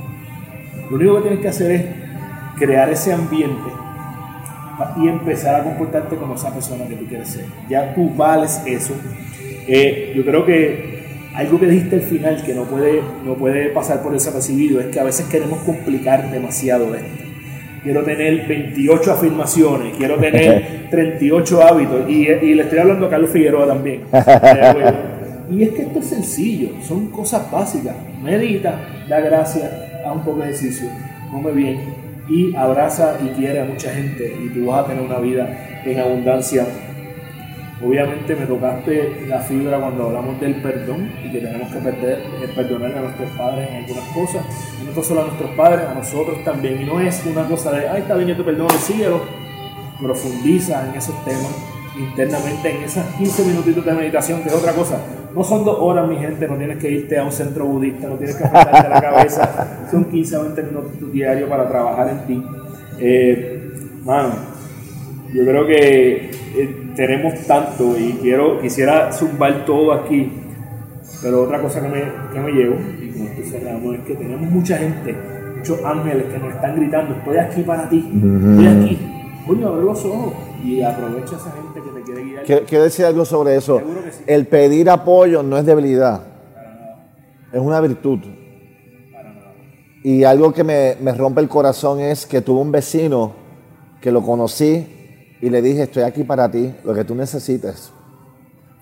[0.89, 1.85] Lo único que tienes que hacer es
[2.57, 3.71] crear ese ambiente
[4.97, 7.45] y empezar a comportarte como esa persona que tú quieres ser.
[7.69, 8.95] Ya tú vales eso.
[9.67, 10.99] Eh, yo creo que
[11.35, 15.01] algo que dijiste al final que no puede, no puede pasar por desapercibido es que
[15.01, 17.25] a veces queremos complicar demasiado esto.
[17.83, 23.31] Quiero tener 28 afirmaciones, quiero tener 38 hábitos y, y le estoy hablando a Carlos
[23.31, 24.03] Figueroa también.
[24.13, 24.95] Eh,
[25.51, 27.95] y es que esto es sencillo, son cosas básicas.
[28.23, 28.79] Medita,
[29.09, 29.65] da gracias,
[30.05, 30.89] haz un poco de ejercicio,
[31.33, 35.19] come bien y abraza y quiere a mucha gente y tú vas a tener una
[35.19, 36.67] vida en abundancia.
[37.85, 42.49] Obviamente me tocaste la fibra cuando hablamos del perdón y que tenemos que perder, eh,
[42.55, 44.45] perdonar a nuestros padres en algunas cosas,
[44.83, 46.83] y no solo a nuestros padres, a nosotros también.
[46.83, 49.21] Y no es una cosa de, ay, está bien, yo te perdono, síguelo.
[50.01, 55.01] Profundiza en esos temas internamente, en esas 15 minutitos de meditación, que es otra cosa
[55.35, 58.17] no son dos horas, mi gente, no tienes que irte a un centro budista, no
[58.17, 59.87] tienes que afectarte la cabeza.
[59.91, 62.45] Son 15 o 20 minutos diarios para trabajar en ti.
[62.99, 63.71] Eh,
[64.05, 64.31] mano,
[65.33, 70.33] yo creo que eh, tenemos tanto y quiero, quisiera zumbar todo aquí.
[71.23, 72.03] Pero otra cosa que me,
[72.33, 75.15] que me llevo, y con esto cerramos, es que tenemos mucha gente,
[75.57, 78.99] muchos ángeles que nos están gritando, estoy aquí para ti, estoy aquí.
[79.47, 82.45] Coño, abre los ojos y aprovecha a esa gente que te quiere guiar.
[82.45, 83.81] Quiero, decir algo sobre eso.
[84.27, 86.23] El pedir apoyo no es debilidad,
[87.53, 88.21] es una virtud.
[90.03, 93.33] Y algo que me, me, rompe el corazón es que tuve un vecino
[94.01, 97.93] que lo conocí y le dije, estoy aquí para ti, lo que tú necesites.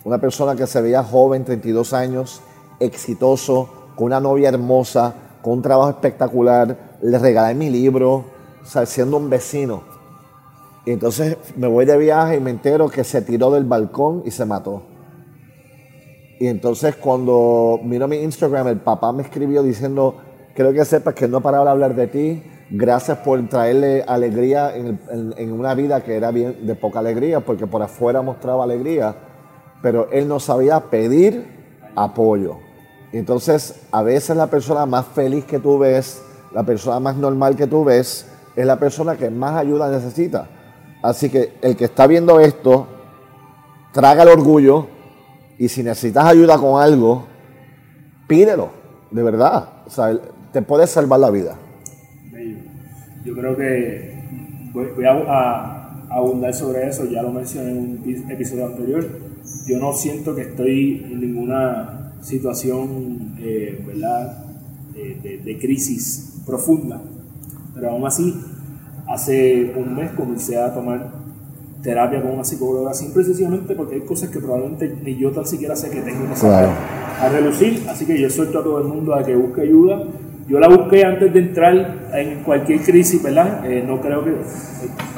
[0.04, 2.40] Una persona que se veía joven, 32 años,
[2.78, 6.96] exitoso, con una novia hermosa, con un trabajo espectacular.
[7.02, 8.24] Le regalé mi libro,
[8.62, 9.95] o sea, siendo un vecino.
[10.86, 14.30] Y entonces me voy de viaje y me entero que se tiró del balcón y
[14.30, 14.84] se mató.
[16.38, 20.16] Y entonces cuando miro mi Instagram, el papá me escribió diciendo,
[20.54, 25.52] quiero que sepas que no paraba de hablar de ti, gracias por traerle alegría en,
[25.52, 29.16] una vida que era bien de poca alegría, porque por afuera mostraba alegría,
[29.82, 31.46] pero él no sabía pedir
[31.96, 32.58] apoyo.
[33.12, 36.22] Y entonces a veces la persona más feliz que tú ves,
[36.52, 40.48] la persona más normal que tú ves, es la persona que más ayuda necesita.
[41.06, 42.88] Así que el que está viendo esto,
[43.92, 44.88] traga el orgullo
[45.56, 47.26] y si necesitas ayuda con algo,
[48.26, 48.70] pídelo,
[49.12, 49.68] de verdad.
[49.86, 50.18] O sea,
[50.52, 51.56] te puede salvar la vida.
[53.24, 59.06] Yo creo que voy, a, abundar sobre eso, ya lo mencioné en un episodio anterior.
[59.68, 64.44] Yo no siento que estoy en ninguna situación eh, ¿verdad?
[64.92, 67.00] de crisis profunda,
[67.74, 68.34] pero aún así
[69.08, 71.26] Hace un mes comencé a tomar
[71.82, 75.76] terapia con una psicóloga simple sencillamente porque hay cosas que probablemente ni yo tan siquiera
[75.76, 76.70] sé que tengo que saber
[77.20, 77.86] a relucir.
[77.88, 80.02] Así que yo suelto a todo el mundo a que busque ayuda.
[80.48, 83.64] yo la busqué antes de entrar en cualquier crisis, ¿verdad?
[83.64, 84.32] Eh, no creo que.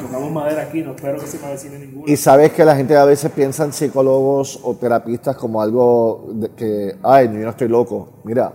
[0.01, 2.11] tocamos madera aquí, no espero que se me avecine ninguna.
[2.11, 6.49] Y sabes que la gente a veces piensa en psicólogos o terapistas como algo de
[6.49, 8.09] que, ay, yo no estoy loco.
[8.23, 8.51] Mira,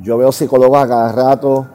[0.00, 1.66] yo veo psicólogos a cada rato,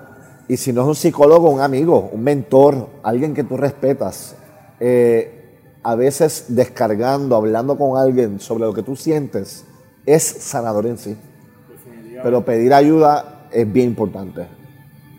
[0.48, 4.36] y si no es un psicólogo, un amigo, un mentor, alguien que tú respetas.
[4.80, 5.40] Eh,
[5.84, 9.66] a veces descargando, hablando con alguien sobre lo que tú sientes,
[10.06, 11.18] es sanador en sí.
[12.22, 14.48] Pero pedir ayuda es bien importante.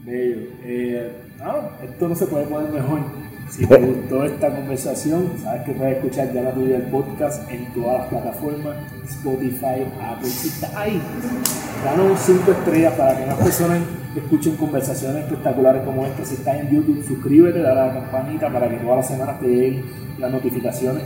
[0.05, 0.49] Bello.
[0.63, 1.21] Eh,
[1.83, 3.01] esto no se puede poner mejor.
[3.55, 7.73] Si te gustó esta conversación, sabes que puedes escuchar ya la tuya el podcast en
[7.73, 8.75] todas las plataformas,
[9.09, 11.01] Spotify, Apple, si está ahí.
[11.85, 13.79] Danos 5 estrellas para que más personas
[14.17, 16.25] escuchen conversaciones espectaculares como esta.
[16.25, 19.47] Si estás en YouTube, suscríbete, dale a la campanita para que todas las semanas te
[19.47, 19.85] lleguen
[20.19, 21.05] las notificaciones.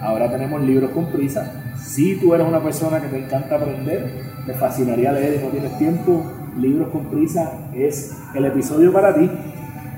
[0.00, 1.74] Ahora tenemos libros con prisa.
[1.76, 4.12] Si tú eres una persona que te encanta aprender,
[4.46, 6.22] te fascinaría leer y no tienes tiempo,
[6.56, 9.28] Libros con Prisa es el episodio para ti.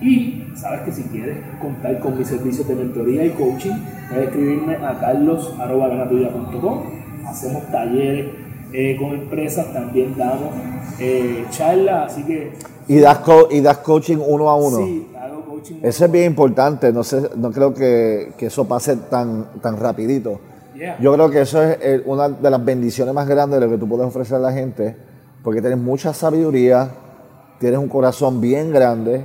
[0.00, 3.72] Y sabes que si quieres contar con mis servicios de mentoría y coaching,
[4.08, 6.82] puedes escribirme a carlos.ganatuya.com.
[7.26, 8.30] Hacemos talleres
[8.72, 10.54] eh, con empresas, también damos
[10.98, 12.52] eh, charlas, así que...
[12.88, 13.20] ¿Y das,
[13.50, 14.78] ¿Y das coaching uno a uno?
[14.78, 15.76] Sí, hago coaching.
[15.82, 20.40] Eso es bien importante, no, sé, no creo que, que eso pase tan, tan rapidito.
[21.00, 23.78] Yo creo que eso es eh, una de las bendiciones más grandes de lo que
[23.78, 24.96] tú puedes ofrecer a la gente
[25.42, 26.88] porque tienes mucha sabiduría,
[27.58, 29.24] tienes un corazón bien grande,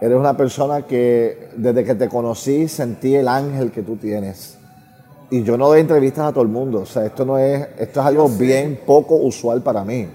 [0.00, 4.58] eres una persona que desde que te conocí sentí el ángel que tú tienes.
[5.30, 8.00] Y yo no doy entrevistas a todo el mundo, o sea, esto no es, esto
[8.00, 10.08] es algo bien poco usual para mí.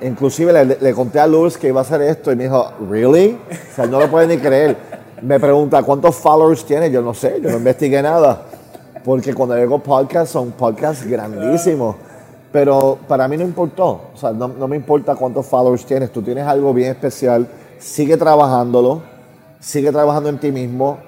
[0.00, 3.36] Inclusive le, conté a Luz que iba a hacer esto y me dijo, ¿really?
[3.72, 4.76] O sea, no lo puede ni creer.
[5.22, 6.88] Me pregunta, ¿cuántos followers tiene?
[6.88, 8.42] Yo no sé, yo no investigué nada.
[9.04, 11.96] Porque cuando digo podcast, son podcasts grandísimos.
[12.52, 14.02] Pero para mí no importó.
[14.14, 16.12] O sea, no, me importa cuántos followers tienes.
[16.12, 17.46] Tú tienes algo bien especial.
[17.78, 19.02] Sigue trabajándolo.
[19.60, 20.98] Sigue trabajando en ti mismo.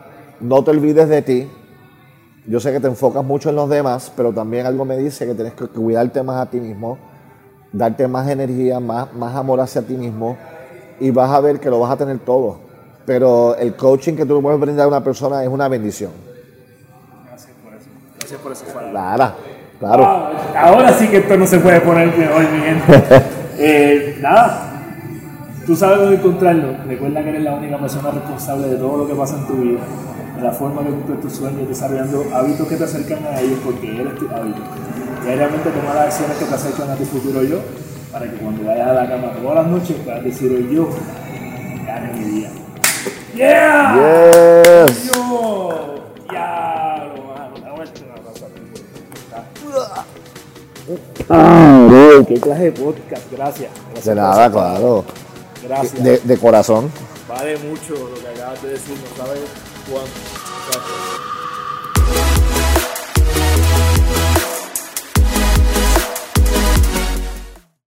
[0.40, 1.50] No te olvides de ti.
[2.46, 5.34] Yo sé que te enfocas mucho en los demás, pero también algo me dice que
[5.34, 6.98] tienes que cuidarte más a ti mismo,
[7.70, 10.36] darte más energía, más, más amor hacia ti mismo
[10.98, 12.58] y vas a ver que lo vas a tener todo.
[13.04, 16.12] Pero el coaching que tú le puedes brindar a una persona es una bendición.
[17.26, 17.88] Gracias por eso.
[18.18, 18.64] Gracias por eso.
[18.90, 19.32] Claro.
[19.78, 20.04] Claro.
[20.04, 23.22] Ah, ahora sí que esto no se puede poner mejor, mi gente.
[23.62, 24.69] Eh, nada,
[25.66, 26.76] tú sabes dónde encontrarlo.
[26.86, 29.80] Recuerda que eres la única persona responsable de todo lo que pasa en tu vida,
[30.36, 34.00] de la forma que cumples tus sueños, desarrollando hábitos que te acercan a ellos, porque
[34.00, 34.60] eres tu hábito.
[35.24, 37.58] realmente tomar las acciones que te acercan a tu futuro yo,
[38.12, 40.88] para que cuando vayas a la cama todas las noches puedas decir hoy yo,
[41.86, 42.50] gane mi día.
[43.34, 44.86] ¡Yeah!
[44.88, 45.12] Yes.
[45.12, 45.50] Yo.
[51.28, 51.88] Ah,
[52.26, 53.70] qué clase de podcast, gracias.
[54.04, 55.04] de nada, claro.
[55.62, 56.02] Gracias.
[56.02, 56.90] De, de, corazón.
[57.28, 59.40] Vale mucho lo que acabas de decir, no sabes
[59.88, 60.10] cuánto.
[60.72, 61.39] Gracias.